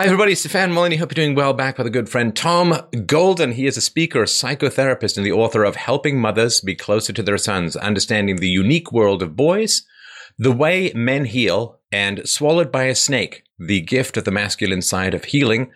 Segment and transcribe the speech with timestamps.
[0.00, 0.34] Hi, everybody.
[0.34, 0.96] Stefan Molyneux.
[0.96, 1.52] Hope you're doing well.
[1.52, 3.52] Back with a good friend, Tom Golden.
[3.52, 7.36] He is a speaker, psychotherapist, and the author of Helping Mothers Be Closer to Their
[7.36, 9.82] Sons, Understanding the Unique World of Boys,
[10.38, 15.12] The Way Men Heal, and Swallowed by a Snake, The Gift of the Masculine Side
[15.12, 15.70] of Healing.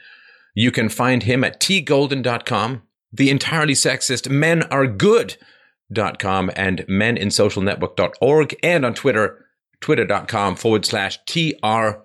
[0.54, 2.80] You can find him at tgolden.com,
[3.12, 9.44] the entirely sexist Men Are Good.com, and meninsocialnetwork.org, and on Twitter,
[9.82, 12.00] twitter.com forward slash TR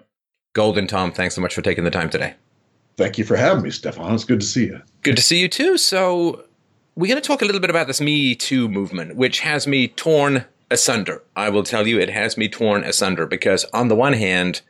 [0.54, 2.34] Golden Tom, thanks so much for taking the time today.
[2.98, 4.14] Thank you for having me, Stefan.
[4.14, 4.82] It's good to see you.
[5.04, 5.78] Good to see you too.
[5.78, 6.44] So,
[6.96, 9.88] we're going to talk a little bit about this Me Too movement, which has me
[9.88, 11.24] torn asunder.
[11.36, 14.62] I will tell you, it has me torn asunder because, on the one hand,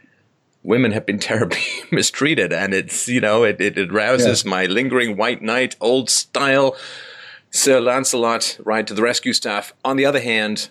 [0.62, 4.49] women have been terribly mistreated, and it's, you know, it, it, it rouses yeah.
[4.49, 6.76] my lingering white knight, old style
[7.52, 9.73] Sir Lancelot, ride to the rescue stuff.
[9.84, 10.70] On the other hand,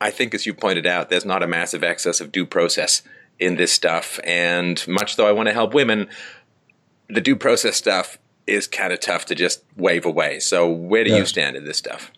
[0.00, 3.02] I think, as you pointed out, there's not a massive excess of due process
[3.38, 4.20] in this stuff.
[4.24, 6.08] And much though I want to help women,
[7.08, 10.38] the due process stuff is kind of tough to just wave away.
[10.40, 12.10] So where do you stand in this stuff?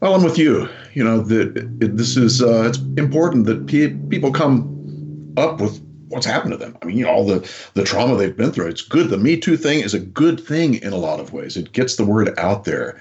[0.00, 0.68] Well, I'm with you.
[0.94, 5.82] You know, the, it, this is uh, it's important that pe- people come up with
[6.08, 6.76] what's happened to them.
[6.80, 8.68] I mean, you know, all the the trauma they've been through.
[8.68, 9.10] It's good.
[9.10, 11.56] The Me Too thing is a good thing in a lot of ways.
[11.56, 13.00] It gets the word out there.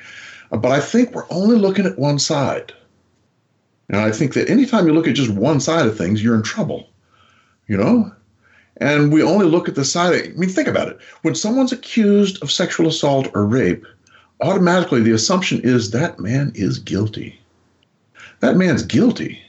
[0.49, 2.73] But I think we're only looking at one side.
[3.89, 6.43] And I think that anytime you look at just one side of things, you're in
[6.43, 6.89] trouble
[7.67, 8.11] you know?
[8.77, 10.13] And we only look at the side.
[10.13, 10.99] I mean, think about it.
[11.23, 13.85] When someone's accused of sexual assault or rape,
[14.41, 17.39] automatically the assumption is that man is guilty.
[18.39, 19.41] That man's guilty.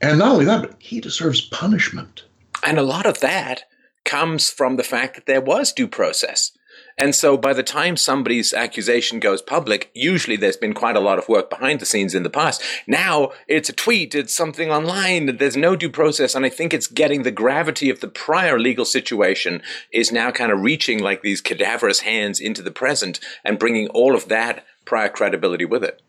[0.00, 2.24] And not only that, but he deserves punishment.
[2.64, 3.64] And a lot of that
[4.04, 6.52] comes from the fact that there was due process.
[6.98, 11.18] And so by the time somebody's accusation goes public, usually there's been quite a lot
[11.18, 12.62] of work behind the scenes in the past.
[12.86, 16.34] Now it's a tweet, it's something online, there's no due process.
[16.34, 20.50] And I think it's getting the gravity of the prior legal situation is now kind
[20.50, 25.10] of reaching like these cadaverous hands into the present and bringing all of that prior
[25.10, 26.00] credibility with it.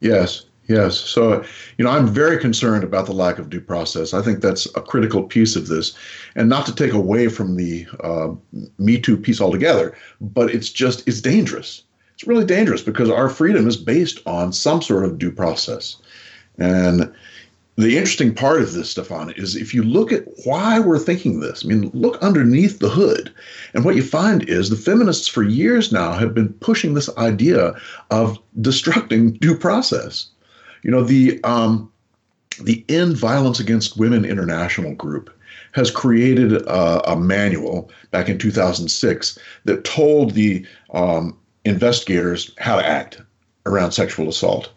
[0.00, 0.44] Yes.
[0.68, 0.98] Yes.
[0.98, 1.44] So,
[1.78, 4.12] you know, I'm very concerned about the lack of due process.
[4.12, 5.96] I think that's a critical piece of this.
[6.34, 8.34] And not to take away from the uh,
[8.78, 11.82] Me Too piece altogether, but it's just, it's dangerous.
[12.14, 15.96] It's really dangerous because our freedom is based on some sort of due process.
[16.58, 17.12] And
[17.76, 21.62] the interesting part of this, Stefan, is if you look at why we're thinking this,
[21.64, 23.32] I mean, look underneath the hood.
[23.74, 27.74] And what you find is the feminists for years now have been pushing this idea
[28.10, 30.28] of destructing due process.
[30.86, 31.90] You know, the um,
[32.62, 35.36] the End Violence Against Women International group
[35.72, 40.64] has created a, a manual back in 2006 that told the
[40.94, 43.20] um, investigators how to act
[43.66, 44.70] around sexual assault.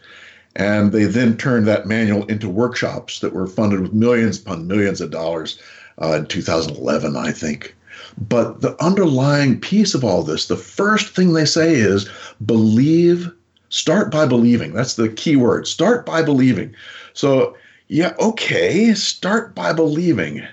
[0.55, 5.01] And they then turned that manual into workshops that were funded with millions upon millions
[5.01, 5.59] of dollars
[6.01, 7.75] uh, in 2011, I think.
[8.17, 12.09] But the underlying piece of all this, the first thing they say is
[12.43, 13.31] believe
[13.69, 14.73] Start by believing.
[14.73, 15.67] That's the key word.
[15.67, 16.75] Start by believing.
[17.13, 17.55] So,
[17.87, 20.45] yeah, okay, start by believing.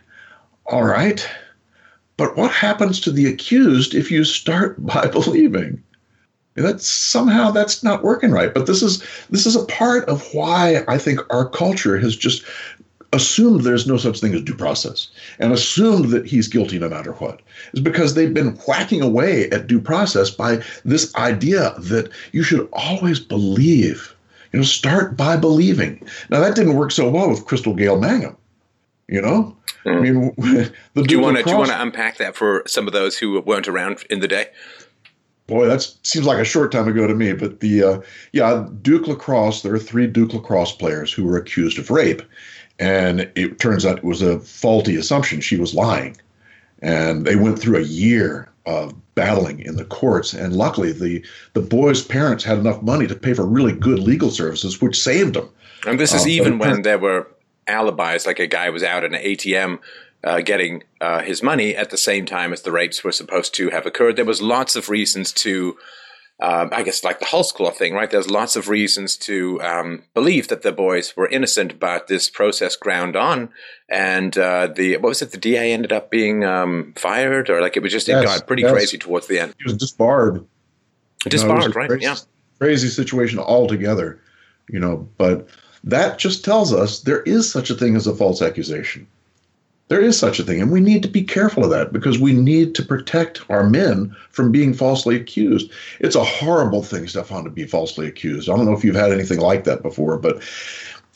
[0.66, 1.26] All right.
[2.16, 5.82] But what happens to the accused if you start by believing?
[6.54, 8.52] That's somehow that's not working right.
[8.52, 12.44] But this is this is a part of why I think our culture has just
[13.12, 15.08] assumed there's no such thing as due process
[15.38, 17.40] and assumed that he's guilty no matter what
[17.72, 22.68] is because they've been whacking away at due process by this idea that you should
[22.72, 24.14] always believe
[24.52, 26.00] you know start by believing.
[26.30, 28.36] Now that didn't work so well with Crystal Gail Mangum
[29.08, 29.56] you know?
[29.84, 29.96] Mm.
[29.96, 30.34] i mean
[30.94, 33.16] the do you want to do you want to unpack that for some of those
[33.16, 34.46] who weren't around in the day?
[35.46, 38.00] Boy that seems like a short time ago to me but the uh,
[38.32, 42.22] yeah duke lacrosse there are three duke lacrosse players who were accused of rape
[42.78, 45.40] and it turns out it was a faulty assumption.
[45.40, 46.16] She was lying.
[46.82, 50.34] And they went through a year of battling in the courts.
[50.34, 54.30] And luckily, the, the boys' parents had enough money to pay for really good legal
[54.30, 55.48] services, which saved them.
[55.86, 57.28] And this is uh, even when there were
[57.66, 59.78] alibis, like a guy was out in an ATM
[60.24, 63.70] uh, getting uh, his money at the same time as the rapes were supposed to
[63.70, 64.16] have occurred.
[64.16, 65.76] There was lots of reasons to
[66.38, 68.10] um, I guess like the Holtzclaw thing, right?
[68.10, 72.76] There's lots of reasons to um, believe that the boys were innocent, but this process
[72.76, 73.48] ground on,
[73.88, 75.30] and uh, the what was it?
[75.30, 78.46] The DA ended up being um, fired, or like it was just yes, it got
[78.46, 79.54] pretty crazy towards the end.
[79.56, 80.44] He was disbarred.
[81.20, 81.88] Disbarred, you know, right?
[81.88, 82.16] Crazy, yeah.
[82.58, 84.20] Crazy situation altogether,
[84.68, 85.08] you know.
[85.16, 85.48] But
[85.84, 89.06] that just tells us there is such a thing as a false accusation.
[89.88, 92.32] There is such a thing, and we need to be careful of that because we
[92.32, 95.70] need to protect our men from being falsely accused.
[96.00, 98.48] It's a horrible thing, Stefan, to be falsely accused.
[98.48, 100.42] I don't know if you've had anything like that before, but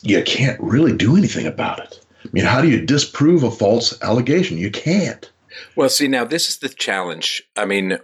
[0.03, 2.01] you can't really do anything about it.
[2.25, 4.57] I mean, how do you disprove a false allegation?
[4.57, 5.31] You can't.
[5.75, 7.43] Well, see, now this is the challenge.
[7.57, 7.99] I mean,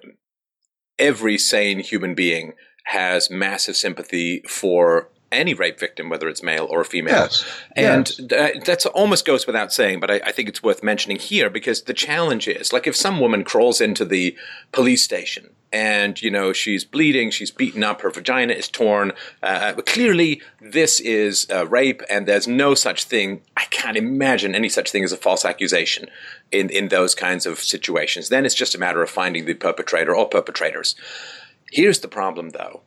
[0.98, 2.54] every sane human being
[2.86, 7.14] has massive sympathy for any rape victim, whether it's male or female.
[7.14, 7.44] Yes.
[7.74, 8.28] And yes.
[8.28, 11.82] Th- that's almost goes without saying, but I, I, think it's worth mentioning here because
[11.82, 14.36] the challenge is like if some woman crawls into the
[14.72, 19.12] police station and, you know, she's bleeding, she's beaten up, her vagina is torn.
[19.42, 23.42] Uh, clearly, this is uh, rape and there's no such thing.
[23.56, 26.08] I can't imagine any such thing as a false accusation
[26.52, 28.28] in, in those kinds of situations.
[28.28, 30.94] Then it's just a matter of finding the perpetrator or perpetrators.
[31.72, 32.82] Here's the problem, though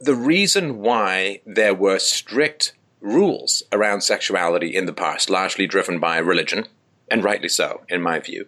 [0.00, 6.18] the reason why there were strict rules around sexuality in the past, largely driven by
[6.18, 6.66] religion,
[7.10, 8.46] and rightly so, in my view,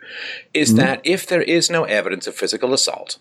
[0.54, 0.78] is mm-hmm.
[0.78, 3.18] that if there is no evidence of physical assault,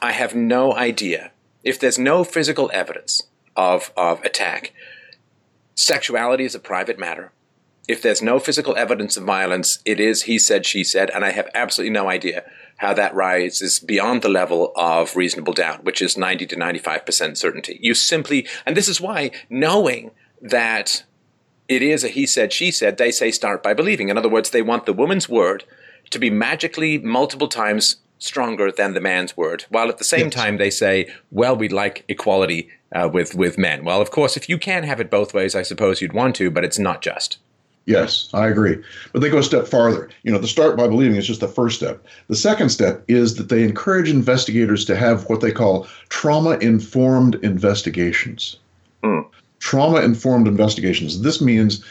[0.00, 1.32] I have no idea.
[1.64, 3.22] If there's no physical evidence
[3.56, 4.72] of, of attack,
[5.74, 7.32] sexuality is a private matter.
[7.88, 11.32] If there's no physical evidence of violence, it is he said, she said, and I
[11.32, 12.44] have absolutely no idea
[12.78, 17.78] how that rises beyond the level of reasonable doubt, which is 90 to 95% certainty.
[17.82, 21.04] You simply, and this is why knowing that
[21.68, 24.08] it is a he said, she said, they say start by believing.
[24.08, 25.64] In other words, they want the woman's word
[26.10, 30.34] to be magically multiple times stronger than the man's word, while at the same yes.
[30.34, 33.84] time they say, well, we'd like equality uh, with, with men.
[33.84, 36.50] Well, of course, if you can have it both ways, I suppose you'd want to,
[36.50, 37.38] but it's not just.
[37.88, 38.76] Yes, I agree.
[39.14, 40.10] But they go a step farther.
[40.22, 42.04] You know, the start by believing is just the first step.
[42.28, 47.36] The second step is that they encourage investigators to have what they call trauma informed
[47.36, 48.58] investigations.
[49.02, 49.24] Mm.
[49.60, 51.22] Trauma informed investigations.
[51.22, 51.82] This means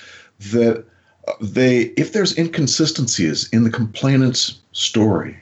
[0.51, 0.85] that
[1.27, 5.35] uh, they, if there's inconsistencies in the complainant's story,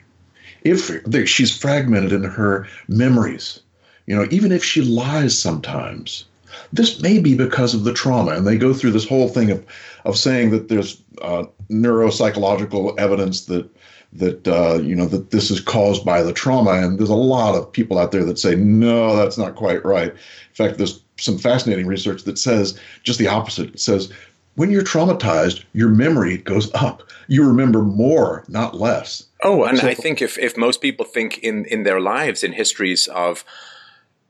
[0.62, 3.60] if they, she's fragmented in her memories,
[4.06, 6.24] you know, even if she lies sometimes,
[6.72, 8.32] this may be because of the trauma.
[8.32, 9.64] And they go through this whole thing of,
[10.04, 13.68] of saying that there's uh, neuropsychological evidence that
[14.12, 16.72] that uh, you know that this is caused by the trauma.
[16.72, 20.10] And there's a lot of people out there that say no, that's not quite right.
[20.10, 23.74] In fact, there's some fascinating research that says just the opposite.
[23.74, 24.12] It says
[24.56, 27.02] when you're traumatized, your memory goes up.
[27.28, 29.24] You remember more, not less.
[29.42, 32.52] Oh, and so, I think if, if most people think in, in their lives, in
[32.52, 33.44] histories of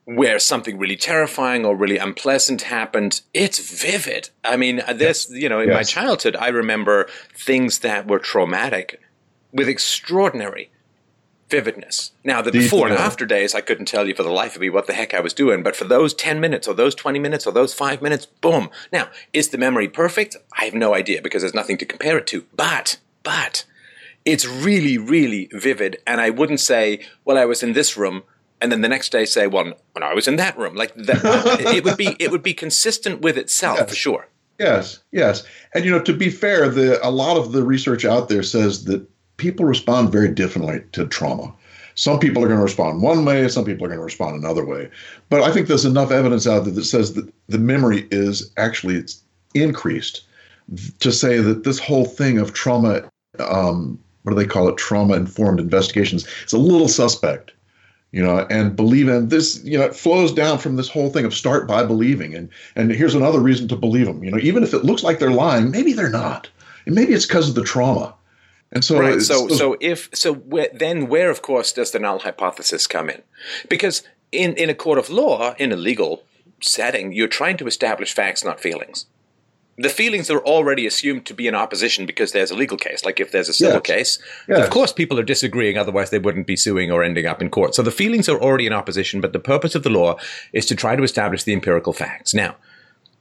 [0.06, 4.31] where something really terrifying or really unpleasant happened, it's vivid.
[4.44, 5.43] I mean, uh, this, yes.
[5.43, 5.75] you know, in yes.
[5.75, 9.00] my childhood, I remember things that were traumatic
[9.53, 10.70] with extraordinary
[11.50, 12.12] vividness.
[12.23, 14.70] Now, the before and after days, I couldn't tell you for the life of me
[14.70, 17.44] what the heck I was doing, but for those 10 minutes or those 20 minutes
[17.44, 18.70] or those five minutes, boom.
[18.93, 20.37] Now, is the memory perfect?
[20.56, 22.44] I have no idea because there's nothing to compare it to.
[22.55, 23.64] But, but,
[24.25, 25.99] it's really, really vivid.
[26.06, 28.23] And I wouldn't say, well, I was in this room
[28.61, 31.20] and then the next day say, "Well, when I was in that room," like that,
[31.75, 33.91] it would be it would be consistent with itself yes.
[33.91, 34.29] for sure.
[34.58, 35.44] Yes, yes,
[35.75, 38.85] and you know, to be fair, the a lot of the research out there says
[38.85, 39.06] that
[39.37, 41.53] people respond very differently to trauma.
[41.94, 44.64] Some people are going to respond one way, some people are going to respond another
[44.64, 44.91] way.
[45.31, 49.02] But I think there's enough evidence out there that says that the memory is actually
[49.55, 50.23] increased
[51.00, 55.14] to say that this whole thing of trauma, um, what do they call it, trauma
[55.14, 57.52] informed investigations, is a little suspect
[58.17, 61.27] you know, and believe in this, you know, it flows down from this whole thing
[61.27, 62.35] of start by believing.
[62.35, 64.25] And and here's another reason to believe them.
[64.25, 66.49] You know, even if it looks like they're lying, maybe they're not.
[66.87, 68.15] And maybe it's because of the trauma.
[68.73, 69.21] And so, right.
[69.21, 73.21] So, so if so, where, then where, of course, does the null hypothesis come in?
[73.69, 74.02] Because
[74.33, 76.23] in in a court of law, in a legal
[76.62, 79.05] setting, you're trying to establish facts, not feelings
[79.78, 83.04] the feelings are already assumed to be in opposition because there's a legal case.
[83.04, 83.83] Like if there's a civil yes.
[83.83, 84.18] case,
[84.49, 84.64] yes.
[84.64, 87.75] of course people are disagreeing, otherwise they wouldn't be suing or ending up in court.
[87.75, 90.16] So the feelings are already in opposition, but the purpose of the law
[90.52, 92.33] is to try to establish the empirical facts.
[92.33, 92.56] Now,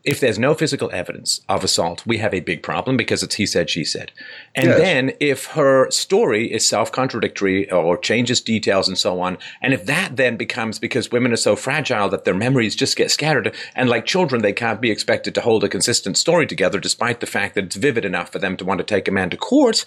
[0.06, 3.46] if there's no physical evidence of assault, we have a big problem because it's he
[3.46, 4.12] said, she said.
[4.54, 4.80] And yes.
[4.80, 9.86] then if her story is self contradictory or changes details and so on, and if
[9.88, 13.90] that then becomes because women are so fragile that their memories just get scattered, and
[13.90, 17.56] like children, they can't be expected to hold a consistent story together despite the fact
[17.56, 19.86] that it's vivid enough for them to want to take a man to court,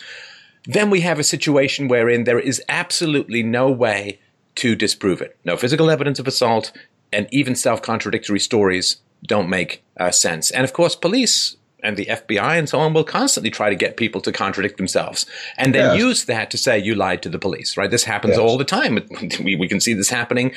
[0.64, 4.18] then we have a situation wherein there is absolutely no way
[4.56, 5.37] to disprove it.
[5.44, 6.72] No physical evidence of assault,
[7.12, 8.96] and even self contradictory stories
[9.26, 10.50] don't make uh, sense.
[10.50, 13.96] And of course, police and the FBI and so on will constantly try to get
[13.96, 15.98] people to contradict themselves and then yes.
[15.98, 17.90] use that to say you lied to the police, right?
[17.90, 18.40] This happens yes.
[18.40, 18.98] all the time.
[19.38, 20.52] We, we can see this happening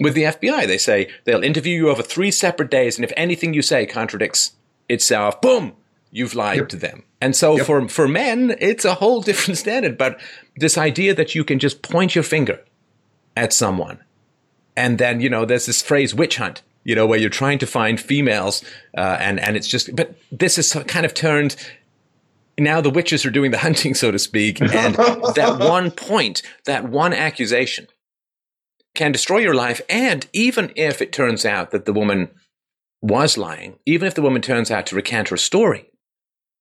[0.00, 0.66] with the FBI.
[0.66, 4.52] They say they'll interview you over three separate days, and if anything you say contradicts
[4.88, 5.74] itself, boom,
[6.10, 6.68] you've lied yep.
[6.70, 7.04] to them.
[7.20, 7.66] And so yep.
[7.66, 9.96] for, for men, it's a whole different standard.
[9.96, 10.20] But
[10.56, 12.60] this idea that you can just point your finger
[13.36, 14.00] at someone
[14.76, 17.66] and then, you know, there's this phrase witch hunt you know, where you're trying to
[17.66, 18.62] find females,
[18.96, 21.56] uh, and and it's just, but this is kind of turned
[22.58, 24.60] now the witches are doing the hunting, so to speak.
[24.60, 27.88] And that one point, that one accusation
[28.94, 29.80] can destroy your life.
[29.88, 32.30] And even if it turns out that the woman
[33.02, 35.90] was lying, even if the woman turns out to recant her story,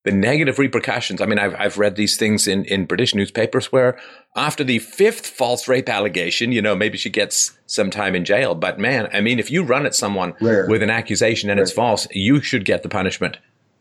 [0.03, 1.22] the negative repercussions.
[1.22, 3.98] I mean, I've, I've read these things in, in British newspapers where
[4.36, 8.53] after the fifth false rape allegation, you know, maybe she gets some time in jail.
[8.53, 10.67] But man, I mean, if you run at someone Rare.
[10.67, 11.63] with an accusation and Rare.
[11.63, 13.38] it's false, you should get the punishment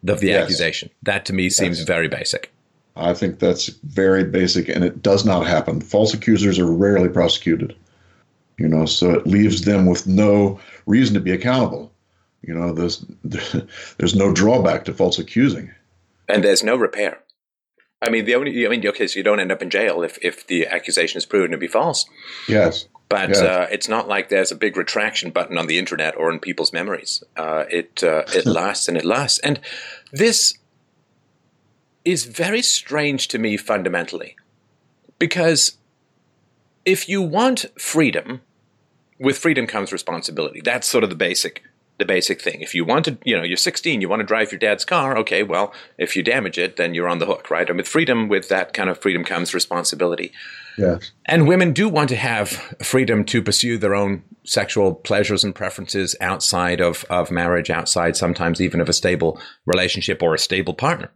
[0.06, 0.44] of the yes.
[0.44, 0.90] accusation.
[1.02, 1.86] That to me seems yes.
[1.86, 2.52] very basic.
[2.94, 5.80] I think that's very basic and it does not happen.
[5.80, 7.74] False accusers are rarely prosecuted.
[8.58, 11.90] You know, so it leaves them with no reason to be accountable.
[12.42, 13.04] You know, there's
[13.98, 15.72] there's no drawback to false accusing
[16.32, 17.18] and there's no repair.
[18.00, 20.18] I mean, the only, I mean, okay, so you don't end up in jail if,
[20.22, 22.04] if the accusation is proven to be false.
[22.48, 22.88] Yes.
[23.08, 23.40] But yes.
[23.40, 26.72] Uh, it's not like there's a big retraction button on the internet or in people's
[26.72, 27.22] memories.
[27.36, 29.60] Uh, it uh, it lasts and it lasts, and
[30.10, 30.56] this
[32.04, 34.34] is very strange to me fundamentally,
[35.18, 35.76] because
[36.86, 38.40] if you want freedom,
[39.22, 40.60] with freedom comes responsibility.
[40.60, 41.62] That's sort of the basic
[41.98, 42.60] the basic thing.
[42.62, 45.16] If you want to, you know, you're 16, you want to drive your dad's car,
[45.18, 47.68] okay, well, if you damage it, then you're on the hook, right?
[47.68, 50.32] And with freedom, with that kind of freedom comes responsibility.
[50.78, 51.12] Yes.
[51.26, 52.50] And women do want to have
[52.82, 58.60] freedom to pursue their own sexual pleasures and preferences outside of, of marriage, outside sometimes
[58.60, 61.10] even of a stable relationship or a stable partner.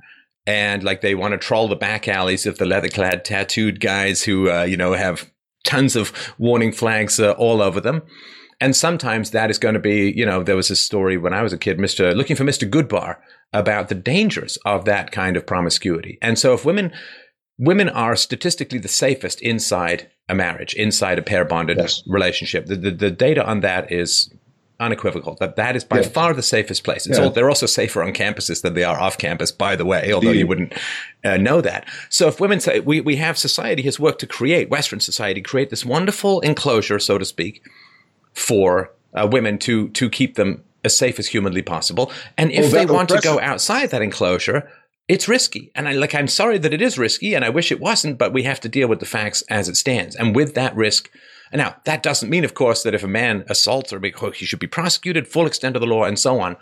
[0.47, 4.23] And like they want to troll the back alleys of the leather clad tattooed guys
[4.23, 5.31] who, uh, you know, have
[5.65, 8.03] tons of warning flags uh, all over them.
[8.61, 11.43] And sometimes that is going to be, you know, there was a story when I
[11.43, 12.15] was a kid, Mr.
[12.15, 12.69] looking for Mr.
[12.69, 13.17] Goodbar
[13.53, 16.19] about the dangers of that kind of promiscuity.
[16.23, 16.93] And so if women
[17.59, 22.03] women are statistically the safest inside a marriage, inside a pair bonded yes.
[22.07, 22.67] relationship.
[22.67, 24.31] The, the, the data on that is
[24.79, 26.09] unequivocal that that is by yeah.
[26.09, 27.07] far the safest place.
[27.07, 27.19] Yeah.
[27.19, 30.33] All, they're also safer on campuses than they are off campus, by the way, although
[30.33, 30.75] you wouldn't
[31.25, 31.89] uh, know that.
[32.11, 35.71] So if women say, we, we have society has worked to create, Western society, create
[35.71, 37.63] this wonderful enclosure, so to speak,
[38.37, 42.13] for uh, women to to keep them as safe as humanly possible.
[42.39, 44.71] And if they want to go outside that enclosure,
[45.09, 45.73] it's risky.
[45.75, 48.33] And I like I'm sorry that it is risky, and I wish it wasn't, but
[48.33, 50.15] we have to deal with the facts as it stands.
[50.15, 51.11] And with that risk,
[51.51, 54.59] and now that doesn't mean, of course, that if a man assaults or he should
[54.59, 56.57] be prosecuted, full extent of the law, and so on.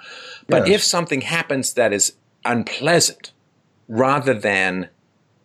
[0.46, 0.76] But yes.
[0.76, 2.14] if something happens that is
[2.44, 3.32] unpleasant
[3.88, 4.90] rather than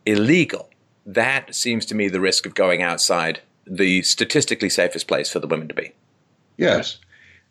[0.06, 0.70] illegal,
[1.06, 5.48] that seems to me the risk of going outside the statistically safest place for the
[5.48, 5.94] women to be.
[6.60, 7.00] Yes.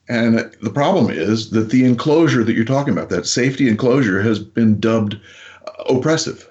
[0.09, 4.39] And the problem is that the enclosure that you're talking about, that safety enclosure, has
[4.39, 5.19] been dubbed
[5.67, 6.51] uh, oppressive.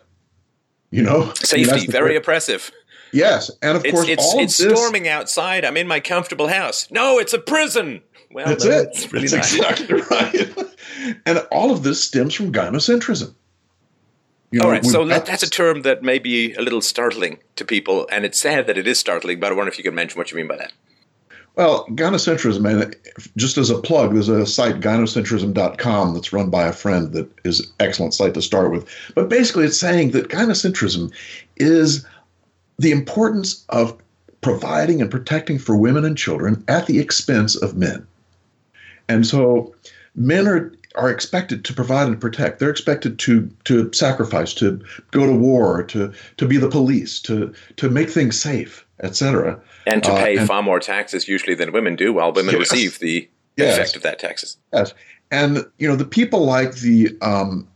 [0.89, 2.23] You know, safety I mean, very part.
[2.23, 2.71] oppressive.
[3.11, 5.65] Yes, and of it's, course, it's, all it's this, storming outside.
[5.65, 6.89] I'm in my comfortable house.
[6.91, 8.01] No, it's a prison.
[8.31, 8.89] Well, that's no, it.
[8.93, 11.19] It's really that's exactly right.
[11.25, 13.33] and all of this stems from gynocentrism.
[14.51, 17.65] You know, all right, so that's a term that may be a little startling to
[17.65, 19.41] people, and it's sad that it is startling.
[19.41, 20.71] But I wonder if you could mention what you mean by that.
[21.57, 22.95] Well, gynocentrism, and
[23.35, 27.61] just as a plug, there's a site, gynocentrism.com, that's run by a friend that is
[27.61, 28.87] an excellent site to start with.
[29.15, 31.11] But basically, it's saying that gynocentrism
[31.55, 32.05] is
[32.77, 33.97] the importance of
[34.41, 38.05] providing and protecting for women and children at the expense of men.
[39.09, 39.73] And so
[40.15, 42.59] men are are expected to provide and protect.
[42.59, 47.53] They're expected to to sacrifice, to go to war, to to be the police, to
[47.77, 51.55] to make things safe, etc and to uh, pay uh, and, far more taxes usually
[51.55, 54.57] than women do, while women yes, receive the yes, effect of that taxes.
[54.73, 54.93] Yes,
[55.31, 57.67] and you know the people like the um,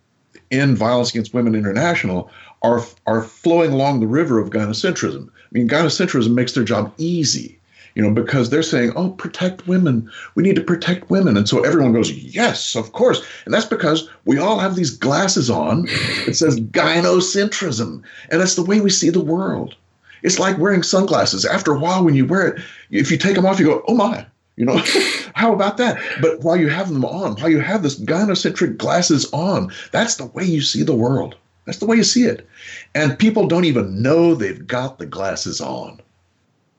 [0.52, 2.30] End Violence Against Women International
[2.62, 5.30] are are flowing along the river of gynocentrism.
[5.30, 7.60] I mean, gynocentrism makes their job easy,
[7.96, 10.10] you know, because they're saying, "Oh, protect women.
[10.36, 14.10] We need to protect women," and so everyone goes, "Yes, of course." And that's because
[14.26, 15.88] we all have these glasses on.
[16.28, 19.76] It says gynocentrism, and that's the way we see the world.
[20.24, 21.46] It's like wearing sunglasses.
[21.46, 23.96] After a while, when you wear it, if you take them off, you go, oh
[23.96, 24.78] my, you know,
[25.34, 26.00] how about that?
[26.22, 30.26] But while you have them on, while you have this gynocentric glasses on, that's the
[30.26, 31.36] way you see the world.
[31.66, 32.48] That's the way you see it.
[32.96, 36.02] And people don't even know they've got the glasses on.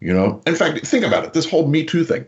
[0.03, 2.27] You know, in fact, think about it this whole Me Too thing.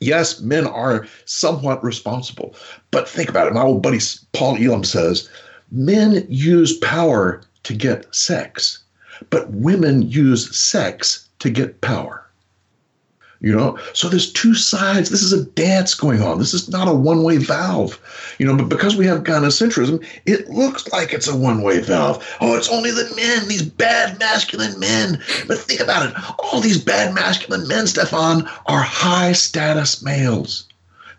[0.00, 2.54] Yes, men are somewhat responsible,
[2.90, 3.54] but think about it.
[3.54, 4.00] My old buddy
[4.32, 5.28] Paul Elam says
[5.70, 8.84] men use power to get sex
[9.30, 12.23] but women use sex to get power.
[13.44, 15.10] You know, so there's two sides.
[15.10, 16.38] This is a dance going on.
[16.38, 18.00] This is not a one way valve.
[18.38, 22.26] You know, but because we have gynocentrism, it looks like it's a one way valve.
[22.40, 25.22] Oh, it's only the men, these bad masculine men.
[25.46, 30.66] But think about it all these bad masculine men, Stefan, are high status males.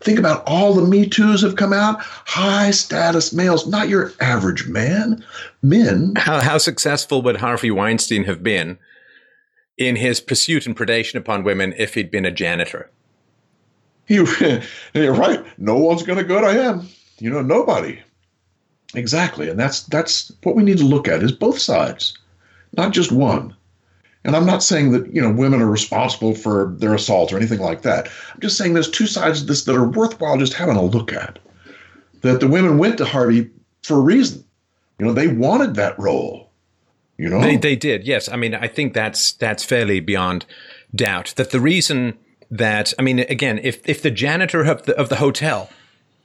[0.01, 1.99] Think about all the Me Too's have come out.
[2.01, 5.23] High status males, not your average man.
[5.61, 6.13] Men.
[6.17, 8.79] How, how successful would Harvey Weinstein have been
[9.77, 12.89] in his pursuit and predation upon women if he'd been a janitor?
[14.05, 14.15] He,
[14.93, 15.43] you're right.
[15.57, 16.87] No one's going to go to him.
[17.19, 17.99] You know, nobody.
[18.93, 22.17] Exactly, and that's that's what we need to look at is both sides,
[22.77, 23.55] not just one.
[24.23, 27.59] And I'm not saying that you know women are responsible for their assault or anything
[27.59, 28.07] like that.
[28.33, 31.11] I'm just saying there's two sides of this that are worthwhile just having a look
[31.13, 31.39] at.
[32.21, 33.49] That the women went to Harvey
[33.83, 34.43] for a reason.
[34.97, 36.44] You know, they wanted that role.
[37.17, 38.05] You know, they they did.
[38.05, 40.45] Yes, I mean, I think that's that's fairly beyond
[40.93, 42.17] doubt that the reason
[42.51, 45.69] that I mean, again, if if the janitor of the of the hotel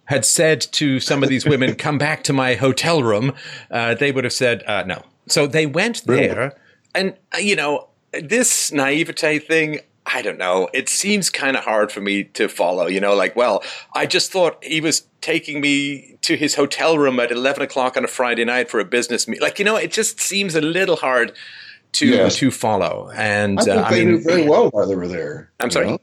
[0.07, 3.35] had said to some of these women, "Come back to my hotel room,"
[3.71, 5.05] uh, they would have said uh, no.
[5.27, 6.57] So they went there,
[6.95, 9.81] and uh, you know this naivete thing.
[10.07, 10.69] I don't know.
[10.73, 12.89] It seems kind of hard for me to follow.
[12.89, 13.63] You know, like, well,
[13.95, 18.05] I just thought he was taking me to his hotel room at eleven o'clock on
[18.05, 19.41] a Friday night for a business meet.
[19.43, 21.33] Like, you know, it just seems a little hard
[21.93, 22.37] to Yes.
[22.37, 23.11] to follow.
[23.15, 25.51] And I think uh, I they mean, knew very well why they were there.
[25.61, 25.87] I'm sorry?
[25.89, 26.01] know?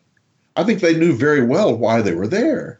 [0.55, 2.79] I think they knew very well why they were there.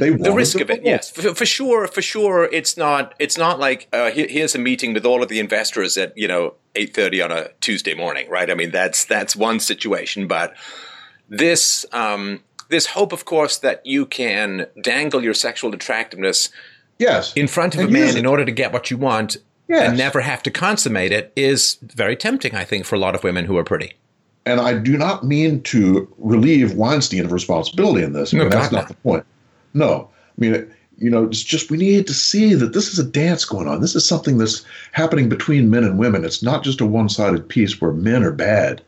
[0.00, 3.58] They the risk of it yes for, for sure for sure it's not it's not
[3.58, 7.24] like uh, here, here's a meeting with all of the investors at you know 8.30
[7.24, 10.54] on a tuesday morning right i mean that's that's one situation but
[11.28, 16.50] this um, this hope of course that you can dangle your sexual attractiveness
[16.98, 17.32] Yes.
[17.36, 19.36] in front of a And use man in order to get what you want
[19.68, 19.88] Yes.
[19.88, 23.22] and never have to consummate it is very tempting i think for a lot of
[23.22, 23.92] women who are pretty
[24.46, 28.32] And I do not mean to relieve Weinstein of responsibility in this.
[28.32, 29.24] No, that's not the point.
[29.74, 30.08] No.
[30.08, 30.52] I mean,
[30.96, 33.82] you know, it's just we need to see that this is a dance going on.
[33.82, 36.24] This is something that's happening between men and women.
[36.24, 38.80] It's not just a one sided piece where men are bad.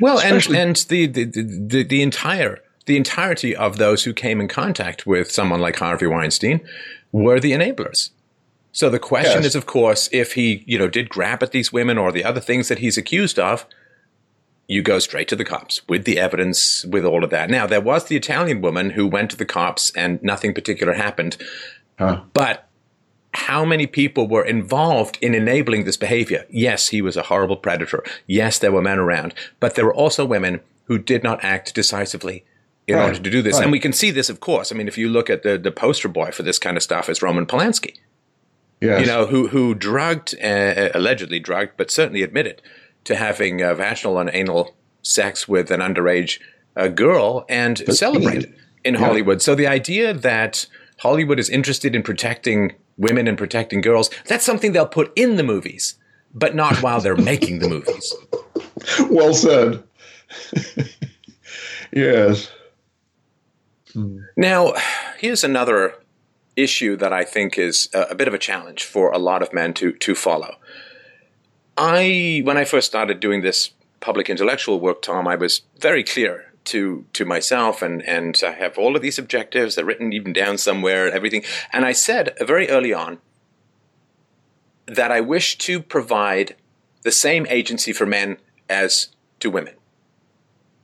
[0.00, 4.48] Well, and and the, the the the entire the entirety of those who came in
[4.48, 6.60] contact with someone like Harvey Weinstein
[7.12, 8.10] were the enablers.
[8.72, 9.46] So the question Yes.
[9.46, 12.40] is, of course, if he you know did grab at these women or the other
[12.40, 13.64] things that he's accused of,
[14.68, 17.48] you go straight to the cops with the evidence, with all of that.
[17.50, 21.36] Now there was the Italian woman who went to the cops and nothing particular happened,
[21.98, 22.20] Huh?
[22.34, 22.68] but
[23.32, 26.44] how many people were involved in enabling this behavior?
[26.50, 28.02] Yes, he was a horrible predator.
[28.26, 32.44] Yes, there were men around, but there were also women who did not act decisively
[32.86, 33.54] in Right, order to do this.
[33.54, 33.62] right.
[33.64, 34.70] And we can see this, of course.
[34.70, 37.08] I mean, if you look at the, the poster boy for this kind of stuff
[37.08, 37.96] is Roman Polanski,
[38.80, 39.00] Yes.
[39.00, 42.62] you know, who, who drugged, uh, allegedly drugged, but certainly admitted
[43.04, 46.38] to having uh, vaginal and anal sex with an underage
[46.76, 49.00] uh, girl and celebrated in Yeah.
[49.00, 49.40] Hollywood.
[49.42, 50.66] So the idea that
[50.98, 55.42] Hollywood is interested in protecting women and protecting girls, that's something they'll put in the
[55.42, 55.94] movies,
[56.34, 58.14] but not while they're making the movies.
[59.10, 59.82] well said.
[61.92, 62.50] yes.
[63.96, 64.18] Hmm.
[64.36, 64.74] Now,
[65.18, 65.94] here's another
[66.54, 69.54] issue that I think is a, a bit of a challenge for a lot of
[69.54, 70.56] men to to follow.
[71.78, 76.52] I, when I first started doing this public intellectual work, Tom, I was very clear
[76.64, 79.74] to to myself, and and I have all of these objectives.
[79.74, 81.42] They're written even down somewhere and everything.
[81.72, 83.18] And I said very early on
[84.86, 86.54] that I wish to provide
[87.02, 88.36] the same agency for men
[88.68, 89.08] as
[89.40, 89.75] to women.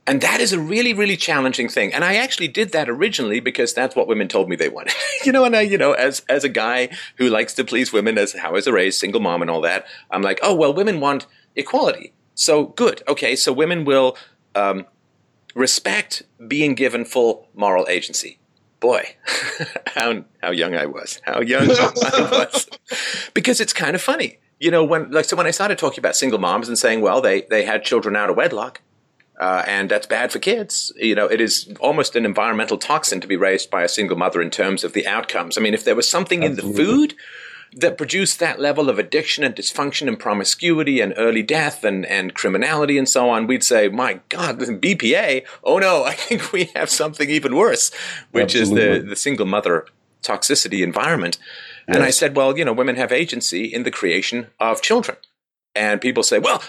[0.05, 1.93] And that is a really, really challenging thing.
[1.93, 4.93] And I actually did that originally because that's what women told me they wanted.
[5.25, 8.17] you know, and I, you know, as as a guy who likes to please women,
[8.17, 10.99] as how I was raised, single mom and all that, I'm like, oh well, women
[10.99, 12.13] want equality.
[12.35, 13.01] So good.
[13.07, 14.17] Okay, so women will
[14.55, 14.85] um,
[15.55, 18.39] respect being given full moral agency.
[18.79, 19.15] Boy,
[19.87, 21.21] how how young I was.
[21.23, 22.67] How young I was.
[23.33, 24.39] Because it's kind of funny.
[24.59, 27.21] You know, when like so when I started talking about single moms and saying, well,
[27.21, 28.81] they they had children out of wedlock,
[29.39, 30.91] uh, and that's bad for kids.
[30.95, 34.41] You know, it is almost an environmental toxin to be raised by a single mother
[34.41, 35.57] in terms of the outcomes.
[35.57, 37.15] I mean, if there was something in the food
[37.75, 42.35] that produced that level of addiction and dysfunction and promiscuity and early death and, and
[42.35, 46.89] criminality and so on, we'd say, my God, BPA, oh no, I think we have
[46.89, 47.91] something even worse,
[48.31, 49.87] which is the, the single mother
[50.21, 51.37] toxicity environment.
[51.87, 55.17] And I said, well, you know, women have agency in the creation of children.
[55.75, 56.63] And people say, well,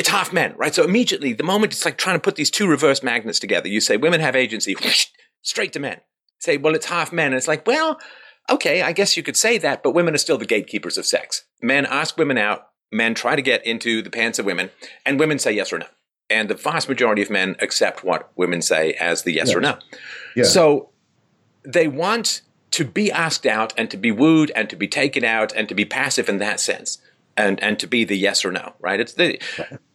[0.00, 0.74] it's half men, right?
[0.74, 3.82] So immediately, the moment it's like trying to put these two reverse magnets together, you
[3.82, 5.08] say women have agency, whoosh,
[5.42, 6.00] straight to men.
[6.38, 7.26] Say, well, it's half men.
[7.26, 8.00] And it's like, well,
[8.48, 11.44] okay, I guess you could say that, but women are still the gatekeepers of sex.
[11.60, 14.70] Men ask women out, men try to get into the pants of women,
[15.04, 15.86] and women say yes or no.
[16.30, 19.78] And the vast majority of men accept what women say as the yes or no.
[20.34, 20.44] Yeah.
[20.44, 20.88] So
[21.62, 25.52] they want to be asked out and to be wooed and to be taken out
[25.54, 26.99] and to be passive in that sense
[27.40, 29.00] and and to be the yes or no, right?
[29.00, 29.40] It's the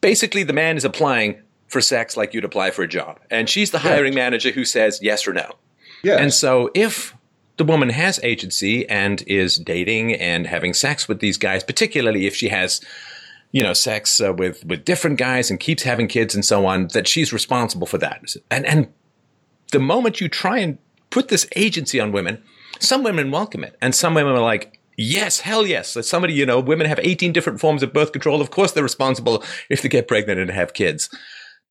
[0.02, 3.20] basically the man is applying for sex like you'd apply for a job.
[3.30, 5.52] And she's the hiring manager who says yes or no.
[6.04, 6.20] Yes.
[6.20, 7.16] And so if
[7.58, 12.36] the woman has agency and is dating and having sex with these guys, particularly if
[12.36, 12.82] she has,
[13.52, 16.88] you know, sex uh, with with different guys and keeps having kids and so on,
[16.90, 18.36] that she's responsible for that.
[18.52, 18.88] And and
[19.72, 20.78] the moment you try and
[21.10, 22.44] put this agency on women,
[22.80, 24.80] some women welcome it, and some women are like.
[24.98, 25.98] Yes, hell yes.
[26.08, 28.42] Somebody, you know, women have 18 different forms of birth control.
[28.42, 31.10] Of course, they're responsible if they get pregnant and have kids.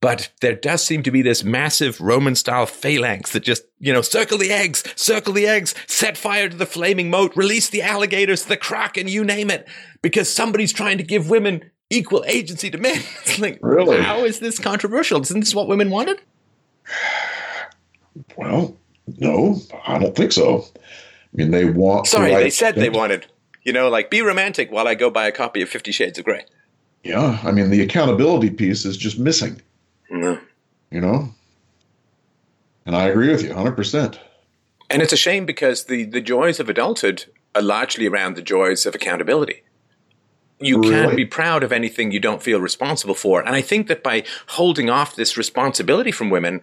[0.01, 4.03] But there does seem to be this massive Roman style phalanx that just, you know,
[4.03, 8.45] circle the eggs, circle the eggs, set fire to the flaming moat, release the alligators,
[8.45, 9.67] the kraken, you name it,
[10.03, 13.03] because somebody's trying to give women equal agency to men.
[13.23, 14.03] It's like, Really?
[14.03, 15.23] how is this controversial?
[15.23, 16.21] Isn't this what women wanted?
[18.37, 20.67] Well, no, I don't think so.
[21.35, 22.05] I mean, they want.
[22.05, 23.27] the Sorry, right they said they wanted,
[23.63, 26.25] you know, like be romantic while I go buy a copy of Fifty Shades of
[26.25, 26.45] Grey.
[27.03, 29.61] Yeah, I mean, the accountability piece is just missing.
[30.11, 30.39] No.
[30.91, 31.35] You know.
[32.87, 34.21] And I agree with you, hundred percent.
[34.91, 38.87] And it's a shame because the, the joys of adulthood are largely around the joys
[38.87, 39.63] of accountability.
[40.61, 43.41] You can't be proud of anything you don't feel responsible for.
[43.41, 46.63] And I think that by holding off this responsibility from women,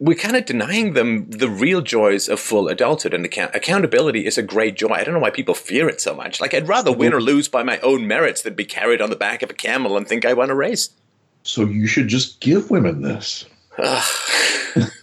[0.00, 3.14] we're kind of denying them the real joys of full adulthood.
[3.14, 4.88] And account- accountability is a great joy.
[4.94, 6.40] I don't know why people fear it so much.
[6.40, 9.16] Like, I'd rather win or lose by my own merits than be carried on the
[9.16, 10.88] back of a camel and think I won a race.
[11.42, 13.44] So you should just give women this.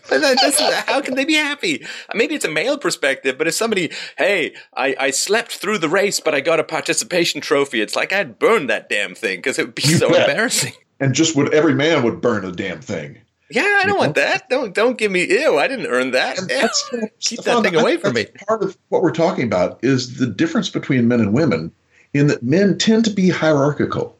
[0.10, 1.86] But that- that's- how can they be happy?
[2.15, 6.21] Maybe it's a male perspective, but if somebody, hey, I, I slept through the race,
[6.21, 9.65] but I got a participation trophy, it's like I'd burn that damn thing because it
[9.65, 10.29] would be You so bet.
[10.29, 10.71] embarrassing.
[11.01, 13.17] And just would every man would burn a damn thing.
[13.49, 14.49] Yeah, I don't want that.
[14.49, 15.57] Don't don't give me ew.
[15.57, 16.38] I didn't earn that.
[16.47, 18.25] That's, Keep that thing away from me.
[18.47, 21.71] Part of what we're talking about is the difference between men and women,
[22.13, 24.17] in that men tend to be hierarchical.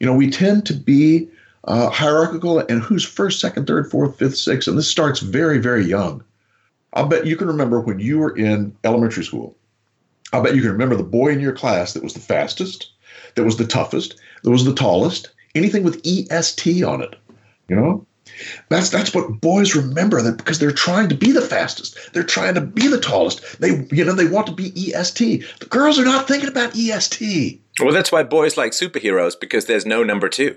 [0.00, 1.28] You know, we tend to be
[1.64, 5.84] uh, hierarchical and who's first, second, third, fourth, fifth, sixth, and this starts very, very
[5.84, 6.22] young.
[6.92, 9.56] I'll bet you can remember when you were in elementary school.
[10.32, 12.90] I'll bet you can remember the boy in your class that was the fastest,
[13.34, 17.16] that was the toughest, that was the tallest, anything with EST on it.
[17.68, 18.06] You know?
[18.68, 21.98] That's that's what boys remember that because they're trying to be the fastest.
[22.12, 23.60] They're trying to be the tallest.
[23.60, 25.44] They you know they want to be EST.
[25.60, 27.60] The girls are not thinking about EST.
[27.80, 30.56] Well, that's why boys like superheroes because there's no number two.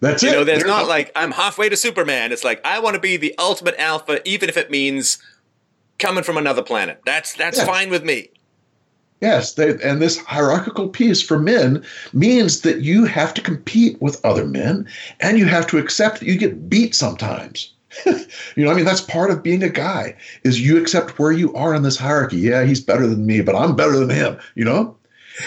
[0.00, 0.26] That's it.
[0.26, 0.36] You it.
[0.36, 2.32] know, there's They're not like I'm halfway to Superman.
[2.32, 5.18] It's like I want to be the ultimate alpha, even if it means
[5.98, 7.00] coming from another planet.
[7.06, 7.66] That's that's Yeah.
[7.66, 8.30] fine with me.
[9.24, 11.82] Yes, they, and this hierarchical piece for men
[12.12, 14.86] means that you have to compete with other men
[15.18, 17.72] and you have to accept that you get beat sometimes.
[18.04, 21.54] you know, I mean, that's part of being a guy is you accept where you
[21.54, 22.36] are in this hierarchy.
[22.36, 24.94] Yeah, he's better than me, but I'm better than him, you know?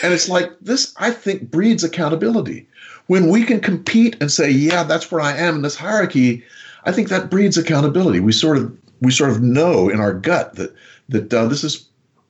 [0.02, 2.68] And it's like this, I think, breeds accountability.
[3.06, 6.44] When we can compete and say, yeah, that's where I am in this hierarchy,
[6.86, 8.22] I think that breeds accountability.
[8.22, 10.74] We sort of we sort of know in our gut that
[11.10, 11.87] that uh, this is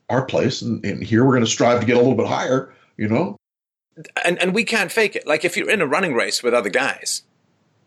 [0.10, 2.74] our place, and, and here we're going to strive to get a little bit higher.
[2.98, 3.38] You know,
[4.26, 5.28] and and we can't fake it.
[5.28, 7.24] Like if you're in a running race with other guys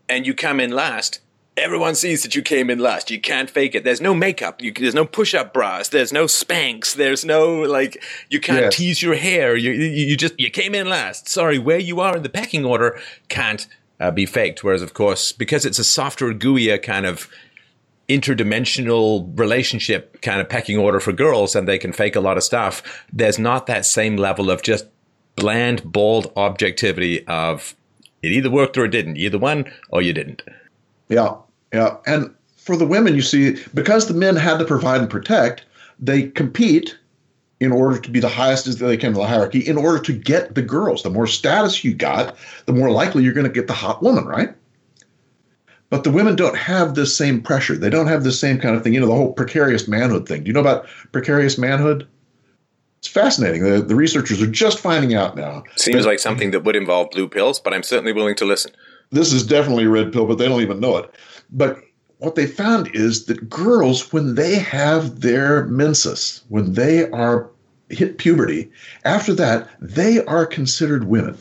[0.09, 1.21] and you come in last,
[1.57, 3.11] everyone sees that you came in last.
[3.11, 3.83] You can't fake it.
[3.85, 4.63] There's no makeup.
[4.63, 5.89] You, there's no push-up bras.
[5.89, 6.95] There's no Spanx.
[6.95, 8.77] There's no like you can't Yes.
[8.77, 9.57] tease your hair.
[9.57, 11.29] You, you you just you came in last.
[11.29, 13.67] Sorry, where you are in the pecking order can't
[13.99, 14.63] uh, be faked.
[14.63, 17.29] Whereas of course, because it's a softer, gooier kind of
[18.17, 22.43] interdimensional relationship kind of pecking order for girls and they can fake a lot of
[22.43, 24.87] stuff there's not that same level of just
[25.37, 27.75] bland bald objectivity of
[28.23, 30.43] it either worked or it didn't either won or you didn't
[31.11, 31.35] yeah,
[31.73, 31.97] yeah.
[32.07, 35.65] And for the women, you see, because the men had to provide and protect,
[35.99, 36.97] they compete
[37.59, 39.59] in order to be the highest as they can in the hierarchy.
[39.59, 43.35] In order to get the girls, the more status you got, the more likely you're
[43.35, 44.55] going to get the hot woman, right?
[45.91, 47.77] But the women don't have this same pressure.
[47.77, 48.95] They don't have the same kind of thing.
[48.95, 50.45] You know, the whole precarious manhood thing.
[50.45, 52.07] Do you know about precarious manhood?
[52.99, 53.65] It's fascinating.
[53.65, 55.65] The, the researchers are just finding out now.
[55.77, 58.73] seems like something that would involve blue pills but i'm certainly willing to listen
[59.11, 61.13] This is definitely a red pill, but they don't even know it.
[61.51, 61.79] But
[62.19, 67.51] what they found is that girls, when they have their menses, when they are
[67.89, 68.71] hit puberty,
[69.05, 71.37] after that, they are considered women.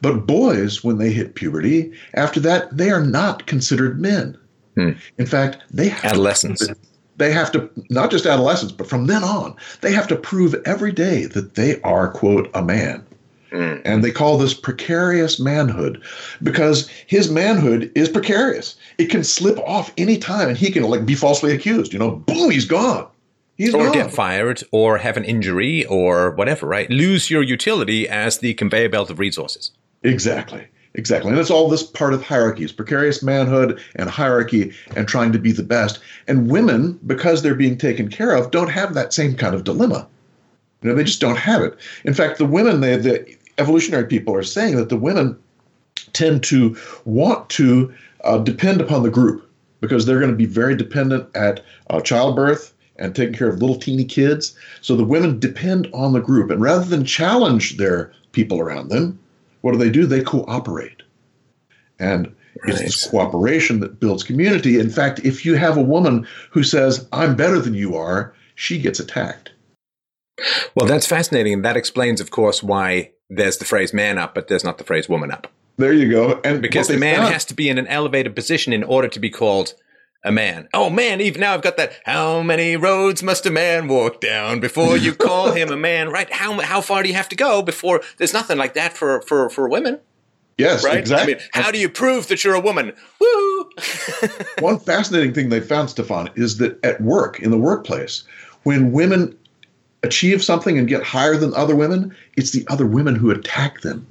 [0.00, 4.36] But boys, when they hit puberty, after that, they are not considered men.
[4.74, 4.92] Hmm.
[5.18, 6.66] In fact, they have Adolescence.
[6.66, 6.76] To,
[7.18, 10.92] they have to not just adolescence, but from then on, they have to prove every
[10.92, 13.04] day that they are quote a man.
[13.50, 13.82] Mm.
[13.84, 16.02] And they call this precarious manhood
[16.42, 18.76] because his manhood is precarious.
[18.98, 21.92] It can slip off any time and he can like be falsely accused.
[21.92, 23.08] You know, boom, he's gone.
[23.56, 23.92] He's or gone.
[23.92, 28.90] get fired or have an injury or whatever right lose your utility as the conveyor
[28.90, 30.66] belt of resources Exactly.
[30.94, 31.30] Exactly.
[31.30, 35.52] And it's all this part of hierarchies, precarious manhood and hierarchy and trying to be
[35.52, 36.00] the best.
[36.26, 40.08] And women, because they're being taken care of, don't have that same kind of dilemma.
[40.82, 41.76] You know, they just don't have it.
[42.04, 45.38] In fact, the women, they, the evolutionary people are saying that the women
[46.14, 47.92] tend to want to
[48.24, 49.48] uh, depend upon the group
[49.80, 53.78] because they're going to be very dependent at uh, childbirth and taking care of little
[53.78, 54.56] teeny kids.
[54.80, 56.50] So the women depend on the group.
[56.50, 59.18] And rather than challenge their people around them,
[59.60, 60.06] what do they do?
[60.06, 61.02] They cooperate.
[61.98, 62.26] And
[62.62, 62.74] right.
[62.74, 64.78] it's this cooperation that builds community.
[64.78, 68.78] In fact, if you have a woman who says, I'm better than you are, she
[68.78, 69.50] gets attacked.
[70.74, 71.54] Well, that's fascinating.
[71.54, 74.84] And that explains, of course, why there's the phrase man up, but there's not the
[74.84, 75.48] phrase woman up.
[75.76, 76.40] There you go.
[76.44, 79.30] And because the man has to be in an elevated position in order to be
[79.30, 79.74] called
[80.24, 80.68] a man.
[80.74, 82.00] Oh man, even now I've got that.
[82.04, 86.10] How many roads must a man walk down before you call him a man?
[86.10, 86.30] Right?
[86.32, 88.02] How how far do you have to go before?
[88.16, 90.00] There's nothing like that for for for women.
[90.58, 90.98] Yes, right.
[90.98, 91.34] Exactly.
[91.34, 92.92] I mean, how do you prove that you're a woman?
[93.20, 93.70] Woo!
[94.58, 98.24] One fascinating thing they found, Stefan, is that at work, in the workplace,
[98.64, 99.38] when women
[100.02, 104.04] achieve something and get higher than other women, it's the other women who attack them.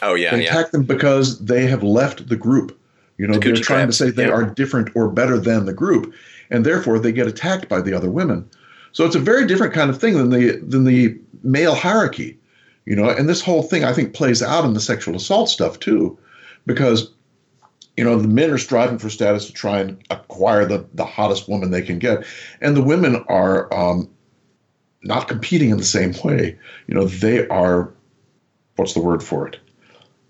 [0.00, 0.50] Oh yeah, they yeah.
[0.50, 2.79] attack them because they have left the group.
[3.20, 4.32] You know, they're trying to say they yeah.
[4.32, 6.14] are different or better than the group,
[6.48, 8.48] and therefore they get attacked by the other women.
[8.92, 12.38] So it's a very different kind of thing than the than the male hierarchy.
[12.86, 15.78] You know, and this whole thing I think plays out in the sexual assault stuff
[15.80, 16.18] too,
[16.64, 17.12] because
[17.98, 21.46] you know the men are striving for status to try and acquire the the hottest
[21.46, 22.24] woman they can get,
[22.62, 24.08] and the women are um,
[25.02, 26.58] not competing in the same way.
[26.86, 27.92] You know, they are
[28.76, 29.58] what's the word for it?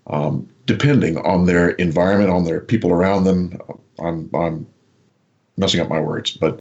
[0.07, 3.59] um, depending on their environment, on their people around them.
[3.99, 4.67] I'm, I'm
[5.57, 6.59] messing up my words, but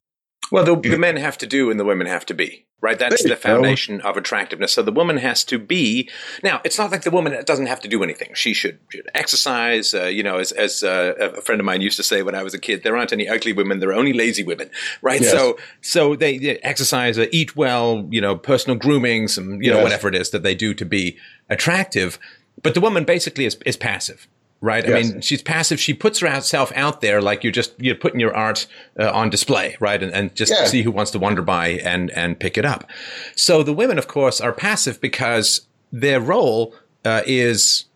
[0.51, 2.99] well, the, the men have to do and the women have to be right.
[2.99, 4.09] That's the foundation go.
[4.09, 4.73] of attractiveness.
[4.73, 6.09] So the woman has to be.
[6.43, 8.31] Now, it's not like the woman doesn't have to do anything.
[8.35, 9.95] She should, should exercise.
[9.95, 12.43] Uh, you know, as as uh, a friend of mine used to say when I
[12.43, 13.79] was a kid, there aren't any ugly women.
[13.79, 14.71] There are only lazy women.
[15.03, 15.21] Right.
[15.21, 15.31] Yes.
[15.31, 18.07] So so they, they exercise, uh, eat well.
[18.11, 19.77] You know, personal grooming, some you yes.
[19.77, 21.17] know whatever it is that they do to be
[21.49, 22.19] attractive.
[22.63, 24.29] But the woman basically is, is passive,
[24.61, 24.87] right?
[24.87, 24.93] Yes.
[24.93, 25.81] I mean, she's passive.
[25.81, 28.67] She puts herself out there like you're just you're putting your art
[28.99, 30.03] uh, on display, right?
[30.03, 30.67] And, and just yeah.
[30.67, 32.89] see who wants to wander by and and pick it up.
[33.35, 37.87] So the women, of course, are passive because their role uh, is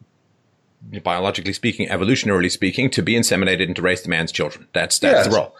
[1.03, 4.66] biologically speaking, evolutionarily speaking, to be inseminated and to raise the man's children.
[4.72, 5.27] That's that's yes.
[5.27, 5.55] the role.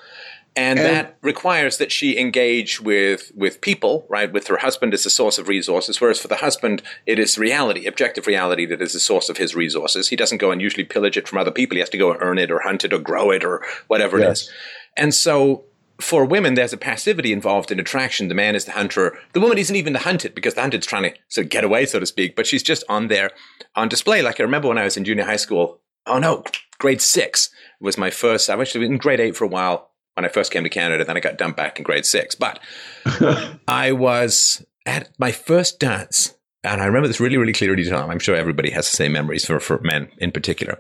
[0.56, 4.32] And, and, that requires that she engage with with people, right?
[4.32, 7.86] With her husband as a source of resources, whereas for the husband, it is reality,
[7.86, 10.08] objective reality, that is the source of his resources.
[10.08, 11.74] He doesn't go and usually pillage it from other people.
[11.74, 14.18] He has to go and earn it, or hunt it, or grow it, or whatever
[14.18, 14.26] yes.
[14.26, 14.50] it is.
[14.96, 15.64] And so,
[16.00, 18.28] for women, there's a passivity involved in attraction.
[18.28, 19.18] The man is the hunter.
[19.32, 21.84] The woman isn't even the hunted because the hunted's trying to sort of get away,
[21.86, 22.36] so to speak.
[22.36, 23.30] But she's just on there
[23.74, 24.22] on display.
[24.22, 25.80] Like I remember when I was in junior high school.
[26.06, 26.44] Oh no,
[26.78, 28.48] grade six was my first.
[28.48, 31.05] I actually been in grade eight for a while when I first came to Canada.
[31.05, 32.35] Then I got dumped back in grade six.
[32.35, 32.59] But
[33.68, 37.85] I was at my first dance, and I remember this really, really clearly.
[37.88, 38.11] Time.
[38.11, 40.79] I'm sure everybody has the same memories for for men in particular.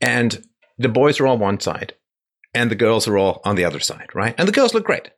[0.00, 0.44] And
[0.78, 1.94] the boys are on one side,
[2.54, 4.34] and the girls are all on the other side, right?
[4.38, 5.10] And the girls look great.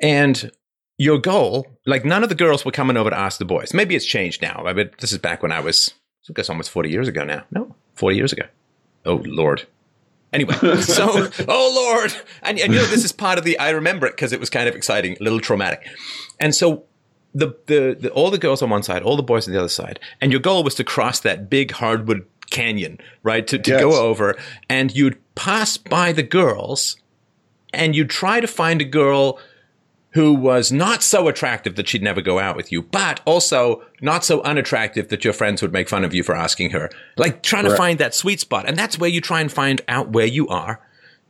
[0.00, 0.50] And
[0.98, 3.74] your goal, like none of the girls were coming over to ask the boys.
[3.74, 4.64] Maybe it's changed now.
[4.66, 5.92] I mean, this is back when I was,
[6.28, 7.44] I guess, almost 40 years ago now.
[7.50, 8.44] No, 40 years ago.
[9.04, 9.66] Oh, Lord.
[10.34, 12.12] Anyway, so, oh Lord.
[12.42, 14.50] And, and, you know, this is part of the, I remember it because it was
[14.50, 15.88] kind of exciting, a little traumatic.
[16.40, 16.84] And so
[17.32, 19.68] the, the, the, all the girls on one side, all the boys on the other
[19.68, 20.00] side.
[20.20, 23.46] And your goal was to cross that big hardwood canyon, right?
[23.46, 23.80] To, to yes.
[23.80, 24.36] go over
[24.68, 26.96] and you'd pass by the girls
[27.72, 29.38] and you'd try to find a girl
[30.14, 34.24] who was not so attractive that she'd never go out with you, but also not
[34.24, 36.88] so unattractive that your friends would make fun of you for asking her.
[37.16, 38.64] Like trying to find that sweet spot.
[38.68, 40.80] And that's where you try and find out where you are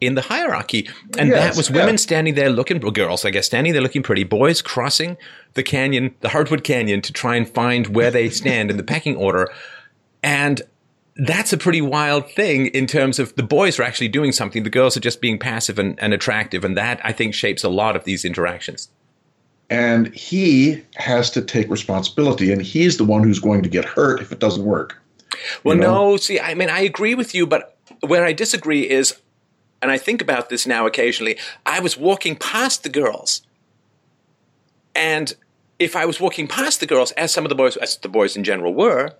[0.02, 0.86] in the hierarchy.
[1.18, 1.96] And yes, that was women yeah.
[1.96, 5.16] standing there looking, girls, I guess, standing there looking pretty, boys crossing
[5.54, 9.16] the canyon, the Hardwood Canyon to try and find where they stand in the pecking
[9.16, 9.48] order.
[10.22, 10.60] And
[11.16, 14.64] that's a pretty wild thing in terms of the boys are actually doing something.
[14.64, 16.64] The girls are just being passive and, and attractive.
[16.64, 18.88] And that, I think, shapes a lot of these interactions.
[19.70, 24.20] And he has to take responsibility, and he's the one who's going to get hurt
[24.20, 25.00] if it doesn't work.
[25.62, 26.10] Well, know?
[26.10, 29.18] no, see, I mean, I agree with you, but where I disagree is,
[29.80, 33.42] and I think about this now occasionally, I was walking past the girls.
[34.94, 35.34] And
[35.78, 38.36] if I was walking past the girls, as some of the boys, as the boys
[38.36, 39.14] in general were,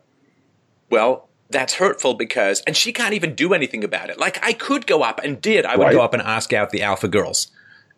[0.90, 4.19] well, that's hurtful because, and she can't even do anything about it.
[4.19, 5.93] Like I could go up and did, I would right.
[5.93, 7.51] go up and ask out the alpha girls.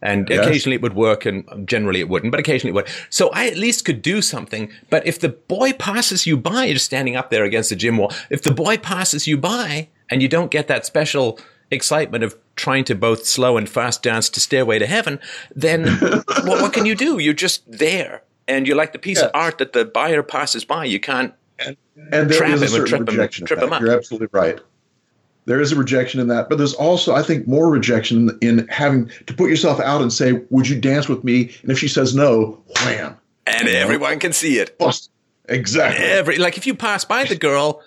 [0.02, 0.46] And yes.
[0.46, 2.88] occasionally it would work and generally it wouldn't, but occasionally it would.
[3.08, 4.70] So I at least could do something.
[4.90, 8.12] But if the boy passes you by, you're standing up there against the gym wall.
[8.28, 11.40] If the boy passes you by and you don't get that special
[11.70, 15.18] excitement of trying to both slow and fast dance to Stairway to Heaven,
[15.54, 17.18] then what, what, can you do?
[17.18, 18.22] You're just there.
[18.46, 19.26] And you're like the piece yes.
[19.26, 20.84] of art that the buyer passes by.
[20.84, 21.76] You can't and,
[22.12, 23.46] and there is a certain rejection.
[23.46, 24.58] Him, You're absolutely right.
[25.46, 29.08] There is a rejection in that, but there's also, I think, more rejection in having
[29.26, 32.14] to put yourself out and say, "Would you dance with me?" And if she says
[32.16, 33.16] no, wham!
[33.46, 34.76] And everyone can see it.
[34.76, 35.10] Bust.
[35.48, 36.04] Exactly.
[36.04, 37.80] Every like if you pass by the girl,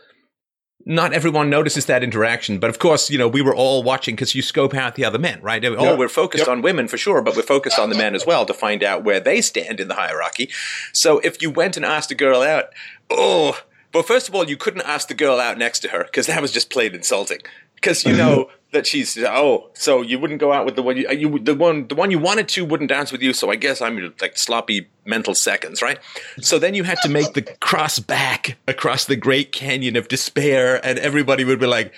[0.85, 2.59] not everyone notices that interaction.
[2.59, 5.19] But of course, you know, we were all watching because you scope out the other
[5.19, 5.63] men, right?
[5.65, 5.99] Oh, yep.
[5.99, 6.51] we're focused yep.
[6.51, 9.03] on women for sure, but we're focused on the men as well to find out
[9.03, 10.49] where they stand in the hierarchy.
[10.93, 12.73] So if you went and asked a girl out,
[13.09, 13.59] oh,
[13.91, 16.41] but first of all, you couldn't ask the girl out next to her because that
[16.41, 17.39] was just plain insulting.
[17.75, 21.07] Because you know that she's oh, so you wouldn't go out with the one you,
[21.07, 23.33] uh, you the one the one you wanted to wouldn't dance with you.
[23.33, 25.99] So I guess I'm like sloppy mental seconds, right?
[26.41, 30.85] So then you had to make the cross back across the Great Canyon of Despair,
[30.85, 31.93] and everybody would be like.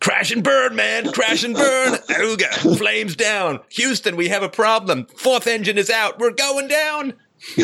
[0.00, 1.10] Crash and burn, man.
[1.12, 1.94] Crash and burn.
[1.94, 2.76] Ooga.
[2.76, 3.60] Flames down.
[3.70, 5.06] Houston, we have a problem.
[5.16, 6.18] Fourth engine is out.
[6.18, 7.14] We're going down.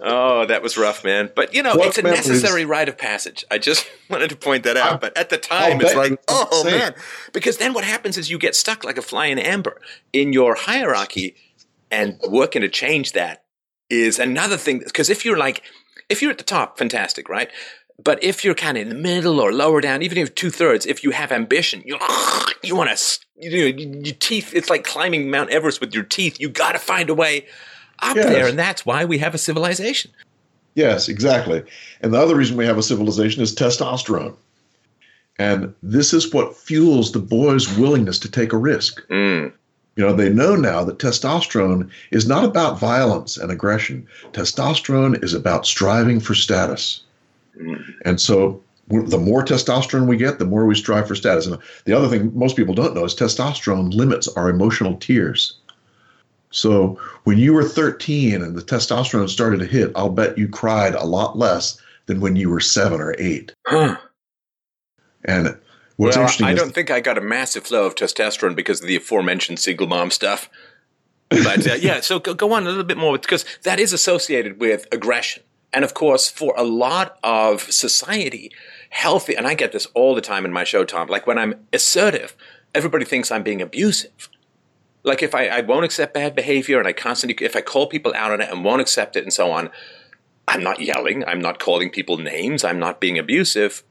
[0.00, 1.30] oh, that was rough, man.
[1.34, 3.44] But you know, what it's a necessary rite of passage.
[3.50, 5.00] I just wanted to point that out.
[5.00, 6.94] But at the time, it's like, oh man,
[7.32, 9.80] because then what happens is you get stuck like a fly in amber
[10.12, 11.36] in your hierarchy,
[11.90, 13.44] and working to change that
[13.90, 14.78] is another thing.
[14.78, 15.62] Because if you're like,
[16.08, 17.50] if you're at the top, fantastic, right?
[18.02, 20.84] But if you're kind of in the middle or lower down, even if two thirds,
[20.84, 21.98] if you have ambition, you
[22.62, 24.54] you want to, you know, your teeth.
[24.54, 26.38] It's like climbing Mount Everest with your teeth.
[26.38, 27.46] You got to find a way
[28.00, 28.26] up yes.
[28.26, 30.10] there, and that's why we have a civilization.
[30.74, 31.62] Yes, exactly.
[32.02, 34.34] And the other reason we have a civilization is testosterone.
[35.38, 39.06] And this is what fuels the boys' willingness to take a risk.
[39.08, 39.52] Mm.
[39.96, 44.06] You know, they know now that testosterone is not about violence and aggression.
[44.32, 47.02] Testosterone is about striving for status.
[47.58, 47.94] Mm.
[48.04, 51.46] And so the more testosterone we get, the more we strive for status.
[51.46, 55.58] And the other thing most people don't know is testosterone limits our emotional tears.
[56.56, 60.94] So when you were 13 and the testosterone started to hit, I'll bet you cried
[60.94, 63.52] a lot less than when you were seven or eight.
[63.66, 63.98] Huh.
[65.26, 65.58] And
[65.96, 68.86] what's well, interesting I don't think I got a massive flow of testosterone because of
[68.86, 70.48] the aforementioned single mom stuff.
[71.28, 74.58] But uh, yeah, so go, go on a little bit more because that is associated
[74.58, 75.42] with aggression.
[75.74, 78.50] And of course, for a lot of society,
[78.88, 81.66] healthy, and I get this all the time in my show, Tom, like when I'm
[81.74, 82.34] assertive,
[82.74, 84.30] everybody thinks I'm being abusive
[85.06, 88.12] like if I, I won't accept bad behavior and I constantly, if I call people
[88.14, 89.70] out on it and won't accept it and so on,
[90.48, 91.24] I'm not yelling.
[91.24, 92.64] I'm not calling people names.
[92.64, 93.84] I'm not being abusive.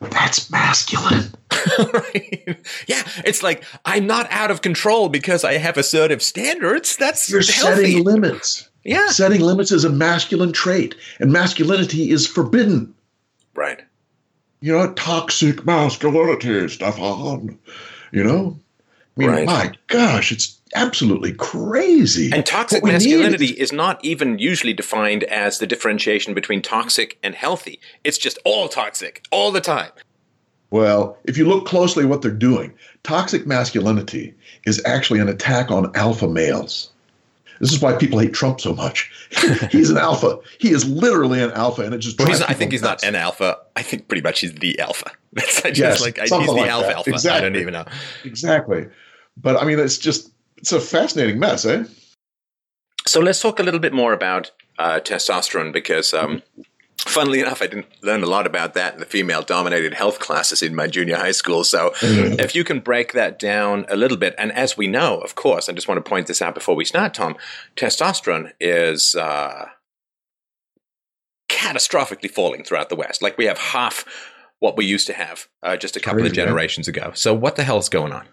[0.00, 1.32] That's masculine.
[1.92, 2.58] right?
[2.86, 6.96] Yeah, it's like I'm not out of control because I have assertive standards.
[6.96, 7.92] That's you're healthy.
[7.92, 8.68] setting limits.
[8.84, 12.94] Yeah, setting limits is a masculine trait, and masculinity is forbidden.
[13.54, 13.80] Right.
[14.60, 17.58] You know, toxic masculinity, Stefan.
[18.12, 18.58] You know,
[19.16, 19.46] I mean, right.
[19.46, 22.30] my gosh, it's absolutely crazy.
[22.32, 27.78] And toxic masculinity is not even usually defined as the differentiation between toxic and healthy.
[28.02, 29.92] It's just all toxic all the time.
[30.70, 32.74] Well, if you look closely at what they're doing,
[33.04, 34.34] toxic masculinity
[34.66, 36.90] is actually an attack on alpha males.
[37.60, 39.10] This is why people hate Trump so much.
[39.70, 40.38] he's an alpha.
[40.58, 42.18] He is literally an alpha, and it just.
[42.18, 43.02] Well, I think he's nuts.
[43.02, 43.58] not an alpha.
[43.76, 45.10] I think pretty much he's the alpha.
[45.32, 46.96] That's just yes, like he's the like alpha that.
[46.96, 47.10] alpha.
[47.10, 47.38] Exactly.
[47.38, 47.84] I don't even know.
[48.24, 48.86] Exactly.
[49.36, 51.84] But I mean, it's just it's a fascinating mess, eh?
[53.06, 56.42] So let's talk a little bit more about uh, testosterone because, um,
[56.98, 60.74] funnily enough, I didn't learn a lot about that in the female-dominated health classes in
[60.74, 61.64] my junior high school.
[61.64, 62.40] So mm-hmm.
[62.40, 65.68] if you can break that down a little bit, and as we know, of course,
[65.68, 67.36] I just want to point this out before we start, Tom,
[67.76, 69.14] testosterone is.
[69.14, 69.66] Uh,
[71.48, 73.22] catastrophically falling throughout the West.
[73.22, 74.04] Like we have half
[74.58, 76.96] what we used to have uh, just a couple Crazy, of generations man.
[76.96, 77.12] ago.
[77.14, 78.26] So what the hell's going on?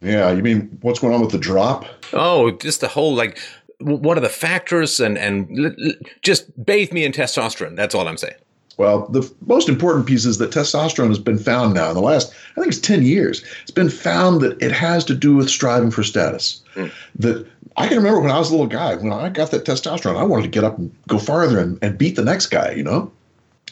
[0.00, 1.84] Yeah, you mean what's going on with the drop?
[2.12, 3.38] Oh, just the whole like
[3.84, 7.76] what are the factors and and just bathe me in testosterone.
[7.76, 8.34] That's all I'm saying.
[8.78, 12.32] Well, the most important piece is that testosterone has been found now in the last,
[12.56, 13.44] I think it's 10 years.
[13.60, 16.62] It's been found that it has to do with striving for status.
[16.74, 16.90] Mm.
[17.16, 20.16] That I can remember when I was a little guy, when I got that testosterone,
[20.16, 22.82] I wanted to get up and go farther and, and beat the next guy, you
[22.82, 23.12] know?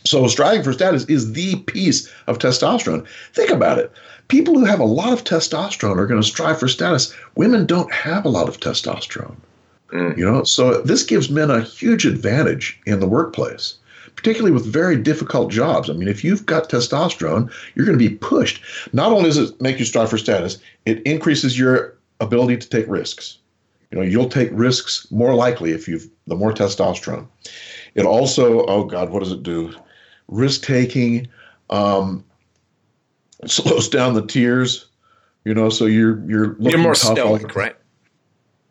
[0.04, 3.06] So striving for status is the piece of testosterone.
[3.32, 3.90] Think about it
[4.30, 7.12] people who have a lot of testosterone are going to strive for status.
[7.34, 9.36] Women don't have a lot of testosterone.
[9.92, 10.16] Mm.
[10.16, 13.76] You know, so this gives men a huge advantage in the workplace,
[14.14, 15.90] particularly with very difficult jobs.
[15.90, 18.62] I mean, if you've got testosterone, you're going to be pushed.
[18.92, 22.86] Not only does it make you strive for status, it increases your ability to take
[22.88, 23.38] risks.
[23.90, 27.26] You know, you'll take risks more likely if you've the more testosterone.
[27.96, 29.74] It also, oh God, what does it do?
[30.28, 31.26] Risk taking
[31.70, 32.24] um,
[33.46, 34.86] slows down the tears.
[35.44, 37.74] You know, so you're you're you're more stoic, right?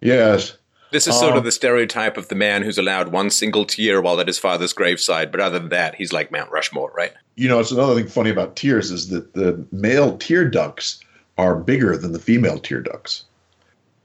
[0.02, 0.56] Yes.
[0.92, 4.02] This is sort um, of the stereotype of the man who's allowed one single tear
[4.02, 7.14] while at his father's graveside, but other than that, he's like Mount Rushmore, right?
[7.36, 11.00] You know, it's another thing funny about tears is that the male tear ducts
[11.38, 13.24] are bigger than the female tear ducts.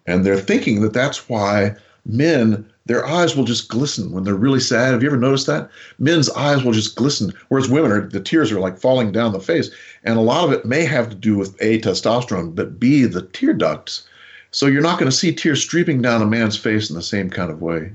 [0.06, 1.74] And they're thinking that that's why
[2.04, 4.92] men, their eyes will just glisten when they're really sad.
[4.92, 5.70] Have you ever noticed that?
[5.98, 9.40] Men's eyes will just glisten, whereas women are, the tears are like falling down the
[9.40, 9.70] face.
[10.04, 13.22] And a lot of it may have to do with A, testosterone, but B, the
[13.22, 14.06] tear ducts.
[14.54, 17.28] So you're not going to see tears streaming down a man's face in the same
[17.28, 17.90] kind of way.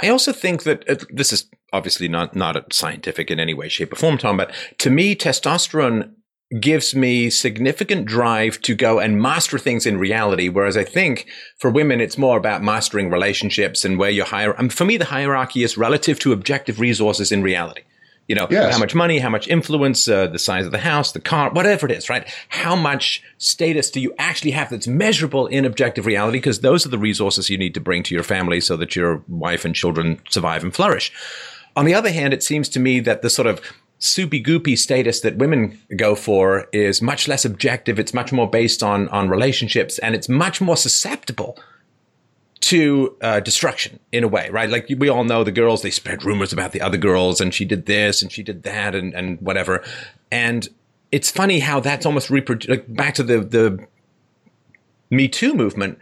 [0.00, 3.92] I also think that uh, this is obviously not not scientific in any way, shape,
[3.92, 4.36] or form, Tom.
[4.36, 6.12] But to me, testosterone
[6.60, 10.48] gives me significant drive to go and master things in reality.
[10.48, 11.26] Whereas I think
[11.58, 14.56] for women, it's more about mastering relationships and where your higher.
[14.60, 17.82] Um, for me, the hierarchy is relative to objective resources in reality.
[18.28, 18.72] You know, yes.
[18.72, 21.86] how much money, how much influence, uh, the size of the house, the car, whatever
[21.86, 22.28] it is, right?
[22.48, 26.38] How much status do you actually have that's measurable in objective reality?
[26.38, 29.22] Because those are the resources you need to bring to your family so that your
[29.28, 31.12] wife and children survive and flourish.
[31.76, 33.60] On the other hand, it seems to me that the sort of
[33.98, 37.98] soupy goopy status that women go for is much less objective.
[37.98, 41.58] It's much more based on, on relationships and it's much more susceptible
[42.66, 44.68] to uh, destruction in a way, right?
[44.68, 47.64] Like we all know the girls, they spread rumors about the other girls and she
[47.64, 49.84] did this and she did that and, and whatever.
[50.32, 50.68] And
[51.12, 53.86] it's funny how that's almost reproduced, like back to the, the
[55.10, 55.98] Me Too movement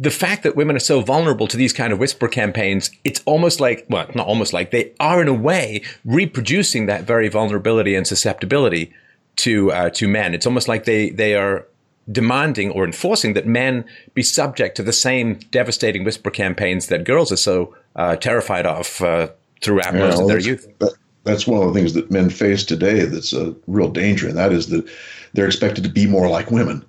[0.00, 3.60] the fact that women are so vulnerable to these kind of whisper campaigns, it's almost
[3.60, 8.06] like, well, not almost like, they are in a way reproducing that very vulnerability and
[8.06, 8.94] susceptibility
[9.36, 10.34] to uh, to men.
[10.34, 11.66] It's almost like they they are
[12.10, 13.84] demanding or enforcing that men
[14.14, 19.00] be subject to the same devastating whisper campaigns that girls are so uh, terrified of
[19.02, 19.28] uh,
[19.62, 20.66] throughout yeah, most well, of their youth.
[20.78, 20.94] That,
[21.24, 24.52] that's one of the things that men face today that's a real danger, and that
[24.52, 24.88] is that
[25.34, 26.84] they're expected to be more like women.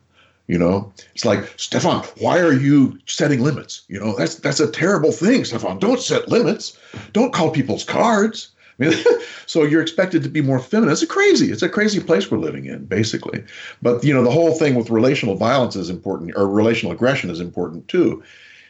[0.48, 3.84] You know, it's like Stefan, why are you setting limits?
[3.88, 5.80] You know, that's that's a terrible thing, Stefan.
[5.80, 6.78] Don't set limits.
[7.14, 8.50] Don't call people's cards.
[8.82, 8.94] Mean,
[9.46, 10.92] so you're expected to be more feminine.
[10.92, 11.52] It's a crazy.
[11.52, 13.44] It's a crazy place we're living in, basically.
[13.82, 17.40] But you know, the whole thing with relational violence is important, or relational aggression is
[17.40, 18.24] important too,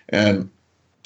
[0.10, 0.50] and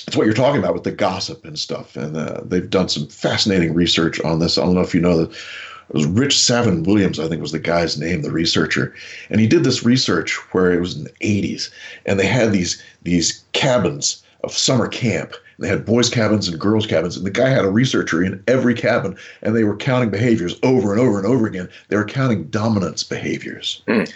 [0.08, 1.96] it's what you're talking about with the gossip and stuff.
[1.96, 4.58] And uh, they've done some fascinating research on this.
[4.58, 7.60] I don't know if you know that it was Ritch Savin-Williams, I think was the
[7.60, 8.96] guy's name, the researcher,
[9.30, 11.70] and he did this research where it was in the 80s,
[12.06, 15.34] and they had these these cabins of summer camp.
[15.60, 18.74] They had boys' cabins and girls' cabins, and the guy had a researcher in every
[18.74, 21.70] cabin, and they were counting behaviors over and over and over again.
[21.88, 24.12] They were counting dominance behaviors, mm.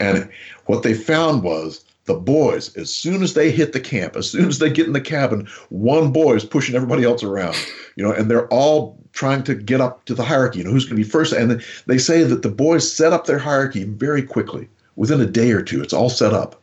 [0.00, 0.28] and
[0.66, 4.46] what they found was the boys, as soon as they hit the camp, as soon
[4.46, 7.56] as they get in the cabin, one boy is pushing everybody else around,
[7.96, 10.84] you know, and they're all trying to get up to the hierarchy, you know, who's
[10.84, 11.32] going to be first.
[11.32, 15.52] And they say that the boys set up their hierarchy very quickly, within a day
[15.52, 15.82] or two.
[15.82, 16.60] It's all set up,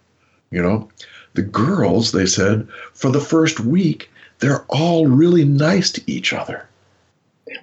[0.52, 0.90] you know.
[1.34, 4.10] The girls, they said, for the first week,
[4.40, 6.68] they're all really nice to each other.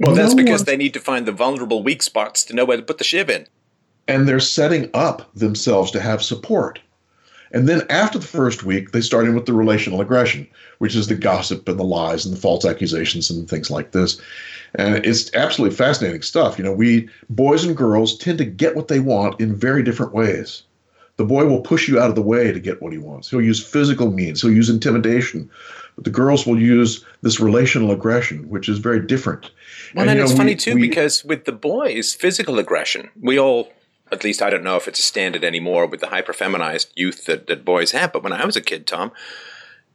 [0.01, 2.77] Well, no that's because they need to find the vulnerable weak spots to know where
[2.77, 3.47] to put the shiv in.
[4.07, 6.81] And they're setting up themselves to have support.
[7.53, 10.47] And then after the first week, they start in with the relational aggression,
[10.79, 14.21] which is the gossip and the lies and the false accusations and things like this.
[14.75, 16.59] And it's absolutely fascinating stuff.
[16.59, 20.13] You know, we boys and girls tend to get what they want in very different
[20.13, 20.63] ways.
[21.19, 23.29] The boy will push you out of the way to get what he wants.
[23.29, 25.51] He'll use physical means, he'll use intimidation.
[25.95, 29.51] But the girls will use this relational aggression, which is very different.
[29.95, 33.39] Well, and, it's know, funny we, too, we, because with the boys, physical aggression, we
[33.39, 33.73] all
[34.11, 37.27] at least I don't know if it's a standard anymore with the hyper feminized youth
[37.27, 38.13] that, that boys have.
[38.13, 39.13] But when I was a kid, Tom,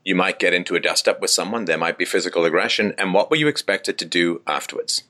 [0.04, 3.14] you might get into a dust up with someone, there might be physical aggression, and
[3.14, 5.04] what were you expected to do afterwards?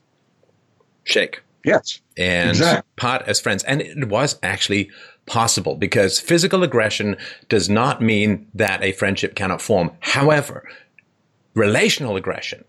[1.02, 1.42] Shake.
[1.64, 2.00] Yes.
[2.16, 2.88] And exactly.
[2.96, 3.64] part as friends.
[3.64, 4.90] And it was actually
[5.26, 7.16] possible because physical aggression
[7.48, 9.90] does not mean that a friendship cannot form.
[10.00, 10.68] However,
[11.54, 12.64] relational aggression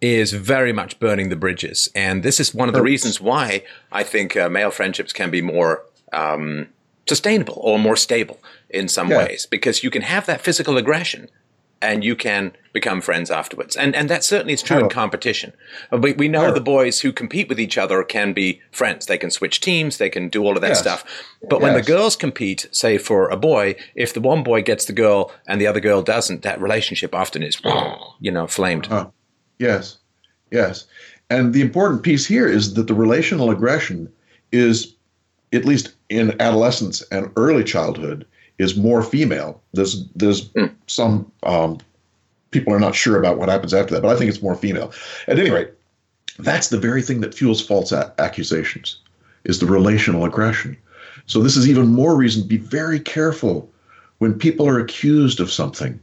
[0.00, 1.88] is very much burning the bridges.
[1.94, 5.40] And this is one of the reasons why I think uh, male friendships can be
[5.40, 6.68] more um,
[7.08, 9.18] sustainable or more stable in some yeah.
[9.18, 11.28] ways because you can have that physical aggression
[11.82, 13.76] and you can become friends afterwards.
[13.76, 14.84] And and that certainly is true oh.
[14.84, 15.52] in competition.
[15.92, 16.54] Uh, we, we know sure.
[16.54, 19.06] the boys who compete with each other can be friends.
[19.06, 19.98] They can switch teams.
[19.98, 20.78] They can do all of that yes.
[20.78, 21.04] stuff.
[21.42, 21.62] But yes.
[21.62, 25.32] when the girls compete, say for a boy, if the one boy gets the girl
[25.46, 27.60] and the other girl doesn't, that relationship often is,
[28.20, 28.90] you know, flamed.
[28.90, 29.08] Uh,
[29.58, 29.98] yes,
[30.50, 30.86] yes.
[31.28, 34.10] And the important piece here is that the relational aggression
[34.52, 34.94] is,
[35.52, 38.26] at least in adolescence and early childhood,
[38.58, 39.60] is more female.
[39.72, 40.72] There's there's mm.
[40.86, 41.78] some um,
[42.50, 44.92] people are not sure about what happens after that, but I think it's more female.
[45.26, 45.70] At any rate,
[46.38, 48.98] that's the very thing that fuels false a- accusations
[49.44, 50.76] is the relational aggression.
[51.26, 53.68] So this is even more reason to be very careful
[54.18, 55.98] when people are accused of something.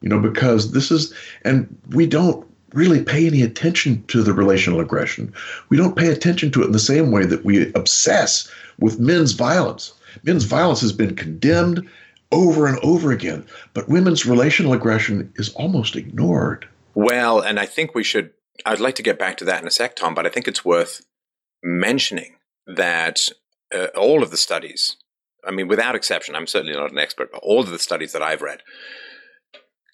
[0.00, 4.80] You know, because this is and we don't really pay any attention to the relational
[4.80, 5.32] aggression.
[5.70, 9.32] We don't pay attention to it in the same way that we obsess with men's
[9.32, 9.94] violence.
[10.22, 11.88] Men's violence has been condemned
[12.32, 16.68] over and over again, but women's relational aggression is almost ignored.
[16.94, 18.32] Well, and I think we should,
[18.64, 20.64] I'd like to get back to that in a sec, Tom, but I think it's
[20.64, 21.04] worth
[21.62, 22.36] mentioning
[22.66, 23.28] that
[23.74, 24.96] uh, all of the studies,
[25.46, 28.22] I mean, without exception, I'm certainly not an expert, but all of the studies that
[28.22, 28.62] I've read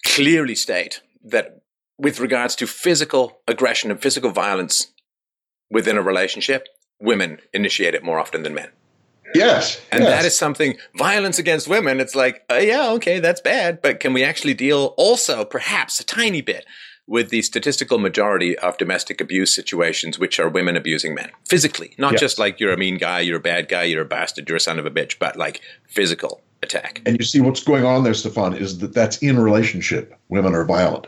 [0.05, 1.61] clearly state that
[1.97, 4.87] with regards to physical aggression and physical violence
[5.69, 6.67] within a relationship,
[6.99, 8.69] women initiate it more often than men.
[9.33, 9.81] Yes.
[9.91, 10.11] And yes.
[10.11, 13.81] that is something, violence against women, it's like, uh, yeah, okay, that's bad.
[13.81, 16.65] But can we actually deal also, perhaps a tiny bit,
[17.05, 22.13] with the statistical majority of domestic abuse situations, which are women abusing men physically, not
[22.13, 22.21] yes.
[22.21, 24.61] just like you're a mean guy, you're a bad guy, you're a bastard, you're a
[24.61, 27.01] son of a bitch, but like physical attack.
[27.05, 30.17] And you see what's going on there, Stefan, is that that's in relationship.
[30.29, 31.07] Women are violent.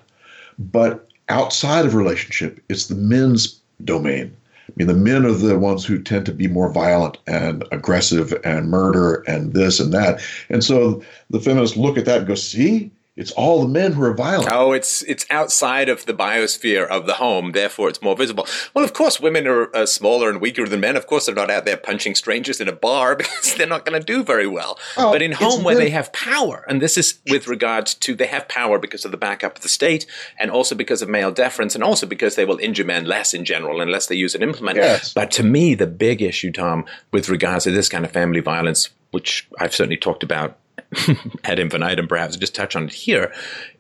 [0.60, 4.36] But outside of relationship, it's the men's domain.
[4.68, 8.34] I mean, the men are the ones who tend to be more violent and aggressive
[8.44, 10.22] and murder and this and that.
[10.50, 14.04] And so the feminists look at that and go, see, it's all the men who
[14.04, 14.52] are violent.
[14.52, 18.46] Oh, it's it's outside of the biosphere of the home, therefore it's more visible.
[18.74, 20.98] Well, of course, women are uh, smaller and weaker than men.
[20.98, 23.98] Of course, they're not out there punching strangers in a bar because they're not going
[23.98, 24.78] to do very well.
[24.98, 28.28] Oh, but in home, where they have power, and this is with regards to they
[28.28, 30.06] have power because of the backup of the state,
[30.38, 33.46] and also because of male deference, and also because they will injure men less in
[33.46, 34.76] general unless they use an implement.
[34.76, 35.14] Yes.
[35.14, 38.90] But to me, the big issue, Tom, with regards to this kind of family violence,
[39.12, 40.58] which I've certainly talked about
[41.44, 43.34] ad infinitum, perhaps, just touch on it here,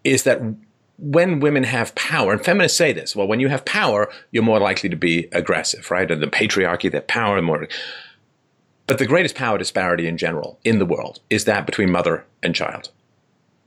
[0.03, 0.41] is that
[0.97, 4.59] when women have power, and feminists say this, well, when you have power, you're more
[4.59, 6.09] likely to be aggressive, right?
[6.09, 7.67] And the patriarchy, that power, more.
[8.87, 12.55] But the greatest power disparity in general in the world is that between mother and
[12.55, 12.91] child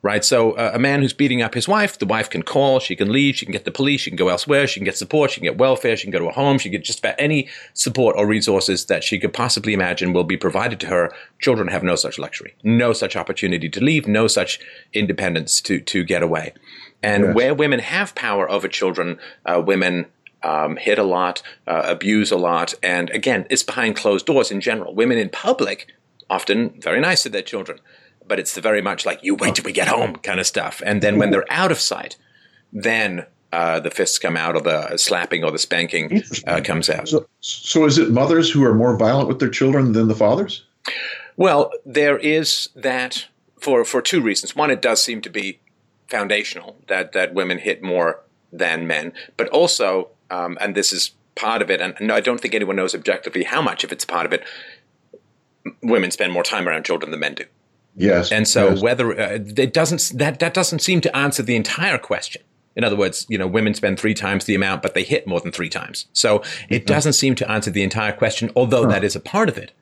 [0.03, 0.25] right?
[0.25, 3.11] So uh, a man who's beating up his wife, the wife can call, she can
[3.13, 5.41] leave, she can get the police, she can go elsewhere, she can get support, she
[5.41, 7.49] can get welfare, she can go to a home, she can get just about any
[7.75, 11.13] support or resources that she could possibly imagine will be provided to her.
[11.41, 14.61] Children have no such luxury, no such opportunity to leave, no such
[14.93, 16.53] independence to to get away.
[17.03, 17.35] And yes.
[17.35, 20.07] where women have power over children, uh, women
[20.43, 24.61] um, hit a lot, uh, abuse a lot, and again, it's behind closed doors in
[24.61, 24.95] general.
[24.95, 25.89] Women in public
[26.31, 27.81] often very nice to their children
[28.29, 30.83] but it's the very much like you wait till we get home kind of stuff.
[30.85, 32.17] And then when they're out of sight,
[32.73, 37.09] then uh, the fists come out, or the slapping or the spanking uh, comes out.
[37.09, 40.65] So, so, is it mothers who are more violent with their children than the fathers?
[41.37, 43.27] Well, there is that
[43.59, 44.55] for for two reasons.
[44.55, 45.61] One, it does seem to be
[46.09, 48.21] foundational that that women hit more
[48.53, 52.55] than men, but also, um, and this is part of it, and I don't think
[52.55, 54.45] anyone knows objectively how much of it's part of it.
[55.83, 57.45] Women spend more time around children than men do.
[57.99, 58.33] Yes.
[58.33, 58.83] And so yes.
[58.83, 62.43] whether uh, it doesn't that that doesn't seem to answer the entire question.
[62.77, 65.41] In other words, you know, women spend three times the amount, but they hit more
[65.41, 66.07] than three times.
[66.13, 66.85] So it mm-hmm.
[66.85, 68.91] doesn't seem to answer the entire question, although huh.
[68.91, 69.73] that is a part of it.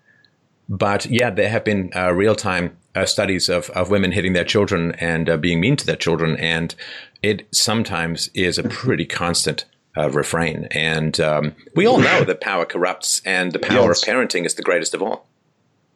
[0.66, 4.44] But yeah, there have been uh, real time uh, studies of, of women hitting their
[4.44, 6.36] children and uh, being mean to their children.
[6.36, 6.74] And
[7.22, 10.66] it sometimes is a pretty constant uh, refrain.
[10.70, 14.02] And um, we all know that power corrupts and the power yes.
[14.02, 15.26] of parenting is the greatest of all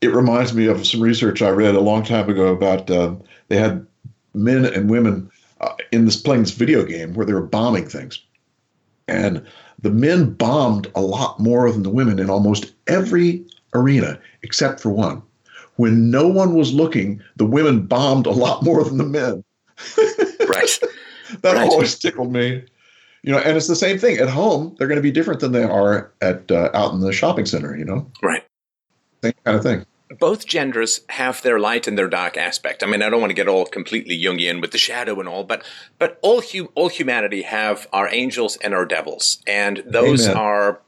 [0.01, 3.15] it reminds me of some research I read a long time ago about uh,
[3.49, 3.87] they had
[4.35, 5.31] men and women
[5.61, 8.23] uh, in this playing this video game where they were bombing things,
[9.09, 9.45] and
[9.81, 13.45] the men bombed a lot more than the women in almost every
[13.75, 15.23] arena except for one.
[15.77, 19.45] When no one was looking, the women bombed a lot more than the men.
[20.47, 20.81] right.
[21.41, 21.71] that right.
[21.71, 22.63] always tickled me.
[23.23, 24.75] You know, and it's the same thing at home.
[24.79, 27.77] They're going to be different than they are at uh, out in the shopping center.
[27.77, 28.45] You know, right?
[29.23, 29.85] Same kind of thing
[30.19, 32.83] both genders have their light and their dark aspect.
[32.83, 35.45] I mean, I don't want to get all completely Jungian with the shadow and all,
[35.45, 35.65] but
[35.99, 40.37] but all hu- all humanity have our angels and our devils, and those Amen.
[40.37, 40.83] are.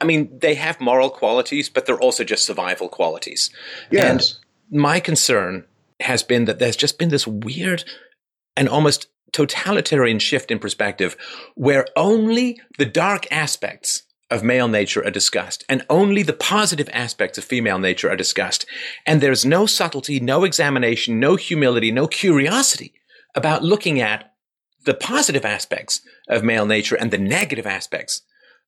[0.00, 3.50] I mean, they have moral qualities, but they're also just survival qualities.
[3.90, 4.40] Yes.
[4.70, 5.64] And my concern
[6.00, 7.84] has been that there's just been this weird
[8.56, 11.16] and almost totalitarian shift in perspective
[11.54, 17.38] where only the dark aspects of male nature are discussed, and only the positive aspects
[17.38, 18.66] of female nature are discussed.
[19.06, 22.92] And there's no subtlety, no examination, no humility, no curiosity
[23.34, 24.32] about looking at
[24.84, 28.22] the positive aspects of male nature and the negative aspects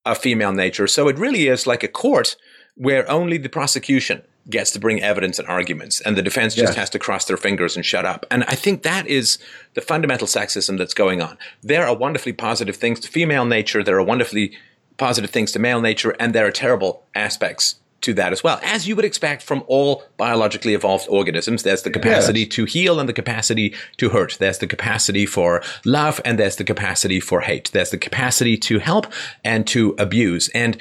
[0.07, 0.87] of female nature.
[0.87, 2.37] So it really is like a court
[2.75, 6.77] where only the prosecution gets to bring evidence and arguments, and the defense just Yes.
[6.77, 8.25] has to cross their fingers and shut up.
[8.31, 9.39] And I think that is
[9.75, 11.37] the fundamental sexism that's going on.
[11.63, 14.57] There are wonderfully positive things to female nature, there are wonderfully
[15.01, 18.61] positive things to male nature, and there are terrible aspects to that as well.
[18.63, 23.09] As you would expect from all biologically evolved organisms, there's the capacity to heal and
[23.09, 24.37] the capacity to hurt.
[24.39, 27.71] There's the capacity for love and there's the capacity for hate.
[27.73, 29.07] There's the capacity to help
[29.45, 30.49] and to abuse.
[30.51, 30.77] And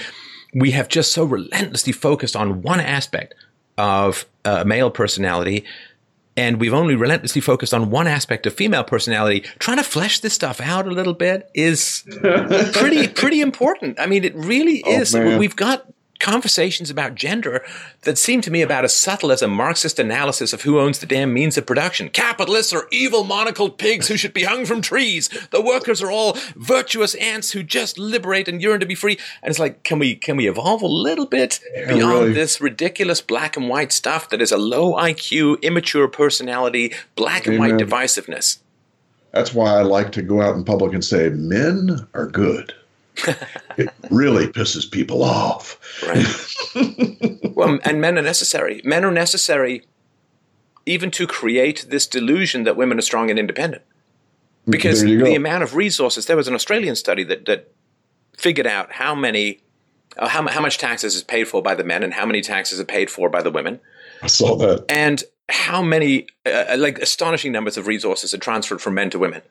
[0.54, 3.36] we have just so relentlessly focused on one aspect
[3.78, 5.66] of uh, male personality
[6.40, 9.42] and we've only relentlessly focused on one aspect of female personality.
[9.60, 12.04] Trying to flesh this stuff out a little bit is
[12.74, 14.00] pretty pretty important.
[14.00, 15.14] I mean, it really Oh, is.
[15.14, 15.38] man.
[15.40, 15.86] We've got
[16.20, 17.64] conversations about gender
[18.02, 21.06] that seem to me about as subtle as a Marxist analysis of who owns the
[21.06, 22.10] damn means of production.
[22.10, 25.30] Capitalists are evil monocled pigs who should be hung from trees.
[25.52, 29.18] The workers are all virtuous ants who just liberate and yearn to be free.
[29.42, 32.34] And it's like, can we can we evolve a little bit beyond really.
[32.34, 37.60] this ridiculous black and white stuff that is a low IQ, immature personality, black and
[37.60, 38.60] white divisiveness?
[39.32, 42.74] That's why I like to go out in public and say men are good.
[43.78, 45.80] It really pisses people off.
[46.08, 47.56] Right.
[47.56, 48.82] well, and men are necessary.
[48.84, 49.84] Men are necessary
[50.86, 53.84] even to create this delusion that women are strong and independent.
[54.68, 55.26] Because you go.
[55.26, 57.72] the amount of resources, there was an Australian study that, that
[58.38, 59.62] figured out how many,
[60.18, 62.80] uh, how, how much taxes is paid for by the men and how many taxes
[62.80, 63.80] are paid for by the women,
[64.22, 64.86] I saw that.
[64.90, 69.42] and how many, uh, like astonishing numbers of resources are transferred from men to women.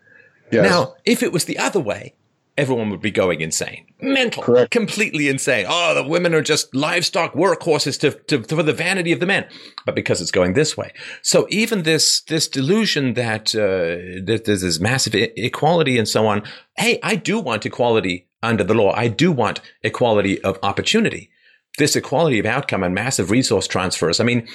[0.51, 0.69] Yes.
[0.69, 2.14] Now, if it was the other way,
[2.59, 3.87] everyone would be going insane.
[4.01, 4.43] Mental.
[4.43, 4.71] Correct.
[4.73, 5.65] Completely insane.
[5.69, 9.47] Oh, the women are just livestock workhorses to, to, for the vanity of the men.
[9.87, 10.93] But because it's going this way.
[11.23, 16.27] So even this, this delusion that, uh, that there's this massive I- equality and so
[16.27, 16.43] on.
[16.77, 18.93] Hey, I do want equality under the law.
[18.93, 21.31] I do want equality of opportunity.
[21.79, 24.19] This equality of outcome and massive resource transfers.
[24.19, 24.49] I mean,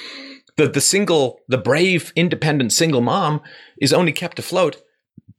[0.58, 3.40] the, the single, the brave, independent single mom
[3.80, 4.82] is only kept afloat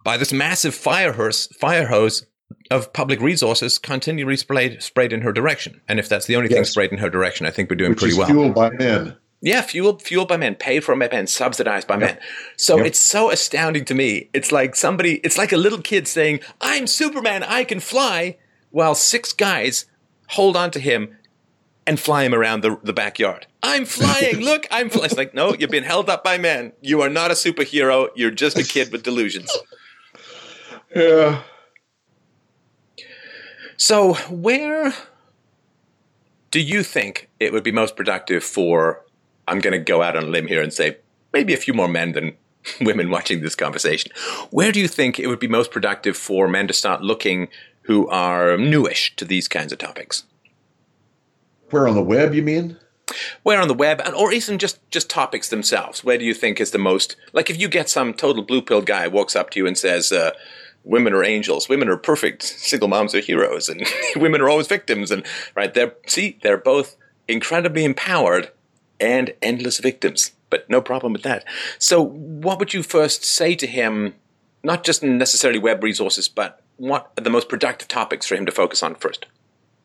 [0.04, 2.26] by this massive fire hose, fire hose
[2.72, 5.82] of public resources continually sprayed, sprayed in her direction.
[5.88, 6.72] And if that's the only thing Yes.
[6.72, 8.28] sprayed in her direction, I think we're doing Which pretty well.
[8.28, 9.16] fueled by men.
[9.42, 12.18] Yeah, fueled fueled by men, paid for by men, subsidized by men.
[12.58, 12.86] So Yep.
[12.88, 14.30] it's so astounding to me.
[14.34, 18.38] It's like somebody, it's like a little kid saying, "I'm Superman, I can fly,"
[18.72, 19.86] while six guys
[20.30, 21.16] hold on to him
[21.86, 23.46] and fly him around the, the backyard.
[23.62, 24.40] I'm flying.
[24.40, 25.06] Look, I'm flying.
[25.06, 26.72] It's like, no, you've been held up by men.
[26.82, 28.08] You are not a superhero.
[28.16, 29.52] You're just a kid with delusions.
[30.96, 31.42] Yeah.
[33.78, 34.94] So, where
[36.52, 39.04] do you think it would be most productive for?
[39.48, 40.98] I'm going to go out on a limb here and say
[41.34, 42.36] maybe a few more men than
[42.82, 44.12] women watching this conversation.
[44.50, 47.50] Where do you think it would be most productive for men to start looking
[47.84, 50.24] who are newish to these kinds of topics?
[51.70, 52.78] Where on the web, you mean?
[53.44, 56.04] Where on the web, and or even just just topics themselves?
[56.04, 58.82] Where do you think is the most like if you get some total blue pill
[58.82, 60.32] guy walks up to you and says, uh,
[60.86, 65.12] "Women are angels, women are perfect, single moms are heroes, and women are always victims,"
[65.12, 65.26] and
[65.56, 66.96] right, they're see, they're both
[67.28, 68.52] incredibly empowered
[69.00, 71.46] and endless victims, but no problem with that.
[71.80, 74.16] So, what would you first say to him?
[74.64, 78.52] Not just necessarily web resources, but what are the most productive topics for him to
[78.52, 79.26] focus on first?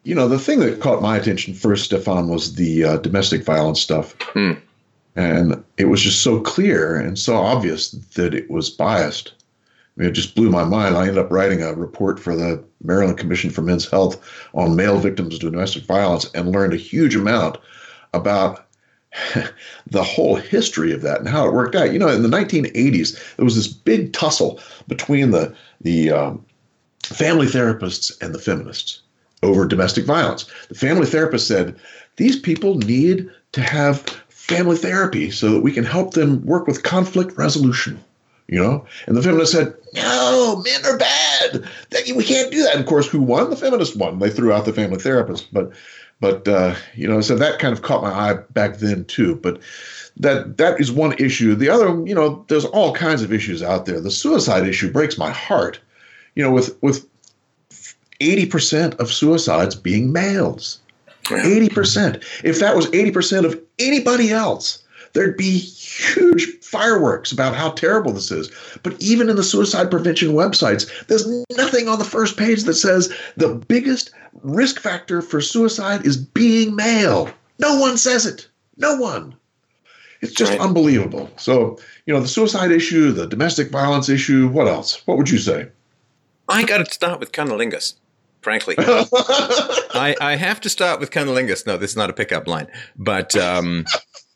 [0.02, 3.80] You know, the thing that caught my attention first, Stefan, was the uh, domestic violence
[3.80, 4.14] stuff.
[4.32, 4.52] Hmm.
[5.16, 9.32] And it was just so clear and so obvious that it was biased.
[10.00, 10.96] Mean, it just blew my mind.
[10.96, 14.18] I ended up writing a report for the Maryland Commission for Men's Health
[14.54, 17.58] on male victims of domestic violence and learned a huge amount
[18.14, 18.66] about
[19.86, 21.92] the whole history of that and how it worked out.
[21.92, 26.46] You know, in the 1980s, there was this big tussle between the the um,
[27.02, 29.02] family therapists and the feminists
[29.42, 30.46] over domestic violence.
[30.70, 31.76] The family therapist said
[32.16, 36.84] these people need to have family therapy so that we can help them work with
[36.84, 38.02] conflict resolution.
[38.50, 41.62] You know, and the feminist said, "No, men are bad.
[41.90, 43.48] That- We can't do that." And of course, who won?
[43.48, 44.18] The feminist won.
[44.18, 45.70] They threw out the family therapist, but
[46.20, 49.36] but uh, you know, so that kind of caught my eye back then too.
[49.36, 49.60] But
[50.16, 51.54] that that is one issue.
[51.54, 54.00] The other, you know, there's all kinds of issues out there.
[54.00, 55.78] The suicide issue breaks my heart.
[56.34, 57.06] You know, with with
[58.20, 60.80] 80% of suicides being males.
[61.44, 62.22] 80%.
[62.44, 64.82] If that was 80% of anybody else,
[65.12, 68.50] there'd be huge fireworks about how terrible this is.
[68.82, 73.12] But even in the suicide prevention websites, there's nothing on the first page that says
[73.36, 77.28] the biggest risk factor for suicide is being male.
[77.58, 78.48] No one says it.
[78.76, 79.34] No one.
[80.22, 80.60] It's just Right.
[80.60, 81.30] unbelievable.
[81.36, 85.02] So, you know, the suicide issue, the domestic violence issue, what else?
[85.06, 85.68] What would you say?
[86.48, 87.94] I got to start with cunnilingus.
[88.42, 88.74] frankly.
[88.78, 91.66] I, I have to start with cunnilingus.
[91.66, 93.84] No, this is not a pickup line, but um,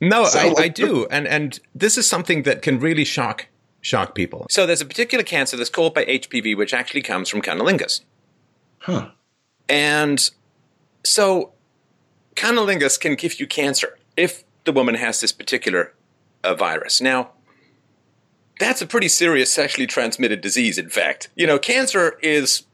[0.00, 3.46] no, I, I do, and and this is something that can really shock
[3.80, 4.46] shock people.
[4.50, 8.00] So there's a particular cancer that's caused by HPV, which actually comes from cunnilingus.
[8.78, 9.10] Huh.
[9.68, 10.30] And
[11.04, 11.52] so
[12.34, 15.94] cunnilingus can give you cancer if the woman has this particular
[16.42, 17.00] uh, virus.
[17.00, 17.30] Now,
[18.58, 21.28] that's a pretty serious sexually transmitted disease, in fact.
[21.34, 22.64] You know, cancer is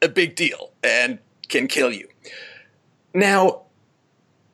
[0.00, 1.18] a big deal and
[1.48, 2.08] can kill you.
[3.12, 3.62] Now,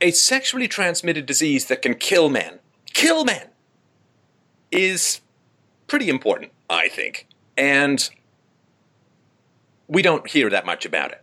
[0.00, 2.58] a sexually transmitted disease that can kill men,
[2.92, 3.48] kill men,
[4.70, 5.20] is
[5.86, 7.26] pretty important, I think.
[7.56, 8.08] And
[9.88, 11.22] we don't hear that much about it.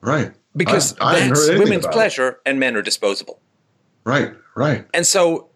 [0.00, 0.32] Right.
[0.54, 2.38] Because I, I that's women's pleasure it.
[2.46, 3.40] and men are disposable.
[4.04, 4.86] Right, right.
[4.94, 5.48] And so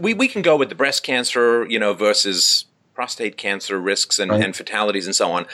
[0.00, 4.30] we, we can go with the breast cancer, you know, versus prostate cancer risks and,
[4.30, 4.42] right.
[4.42, 5.46] and fatalities and so on.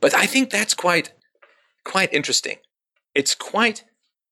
[0.00, 1.12] But I think that's quite
[1.84, 2.56] quite interesting.
[3.14, 3.84] It's quite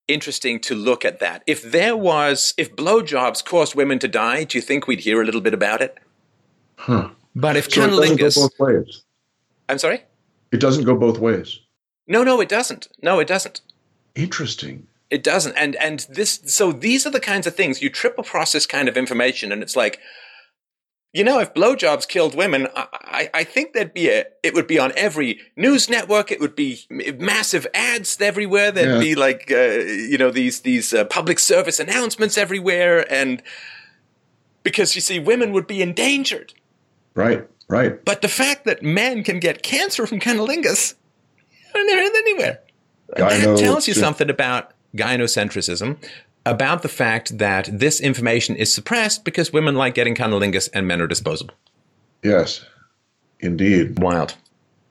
[0.09, 1.43] interesting to look at that.
[1.47, 5.25] If there was if blowjobs caused women to die, do you think we'd hear a
[5.25, 5.99] little bit about it?
[6.77, 7.11] Huh.
[7.35, 9.03] But if so cunnilingus, both ways.
[9.69, 10.05] I'm sorry.
[10.53, 11.61] It doesn't go both ways.
[12.07, 12.89] No, no, it doesn't.
[13.03, 13.61] No, it doesn't.
[14.15, 14.87] Interesting.
[15.11, 15.57] It doesn't.
[15.57, 18.89] And and this so these are the kinds of things you trip across this kind
[18.89, 20.01] of information, and it's like,
[21.17, 24.67] you know, if blowjobs killed women, I, I, I think there'd be a it would
[24.67, 26.31] be on every news network.
[26.31, 28.71] It would be massive ads everywhere.
[28.71, 29.01] There'd yeah.
[29.01, 33.43] be like uh, you know these these uh, public service announcements everywhere, and
[34.63, 36.53] because you see, women would be endangered.
[37.15, 37.49] Right.
[37.67, 38.05] Right.
[38.05, 40.97] But the fact that men can get cancer from cunnilingus,
[41.73, 42.61] they're anywhere.
[43.17, 45.97] Gyno, that tells you something about gynocentrism,
[46.47, 51.03] about the fact that this information is suppressed because women like getting cunnilingus and men
[51.03, 51.55] are disposable.
[52.23, 52.65] Yes,
[53.41, 53.99] indeed.
[53.99, 54.35] Wild.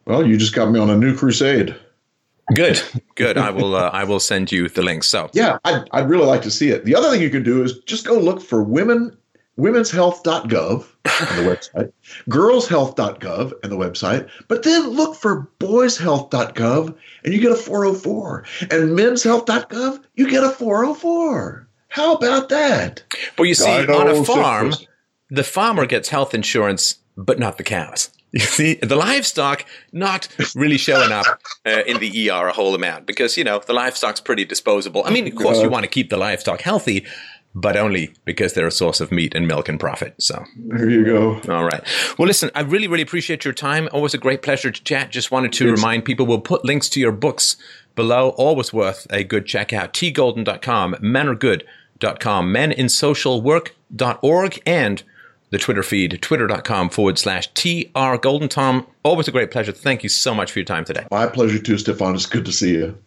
[0.05, 1.75] Well, you just got me on a new crusade.
[2.53, 2.81] Good,
[3.15, 3.37] good.
[3.37, 3.75] I will.
[3.75, 5.03] Uh, I will send you the link.
[5.03, 6.85] So yeah, I'd, I'd really like to see it.
[6.85, 9.17] The other thing you could do is just go look for women
[9.57, 11.91] womenshealth.gov on the website,
[12.29, 18.45] girlshealth.gov and the website, but then look for boyshealth.gov and you get a 404.
[18.61, 21.67] And menshealth.gov, you get a 404.
[21.87, 23.03] How about that?
[23.37, 24.73] Well, you see, on a farm,
[25.29, 28.11] the farmer gets health insurance, but not the cows.
[28.35, 31.25] You see, the livestock not really showing up
[31.65, 35.03] uh, in the ER a whole amount because, you know, the livestock's pretty disposable.
[35.05, 37.05] I mean, of course, you want to keep the livestock healthy,
[37.55, 40.21] but only because they're a source of meat and milk and profit.
[40.21, 41.39] So there you go.
[41.47, 41.81] All right.
[42.19, 43.87] Well, listen, I really, really appreciate your time.
[43.93, 45.09] Always a great pleasure to chat.
[45.09, 45.77] Just wanted to yes.
[45.77, 47.55] remind people we'll put links to your books
[47.95, 48.31] below.
[48.31, 49.93] Always worth a good check out.
[49.93, 55.03] tgolden.com, menaregood.com, meninsocialwork.org, and
[55.51, 58.49] the Twitter feed, twitter.com forward slash TR Golden.
[58.49, 59.71] Tom, always a great pleasure.
[59.71, 61.05] Thank you so much for your time today.
[61.09, 62.15] My pleasure too, Stefan.
[62.15, 62.97] It's good to see you.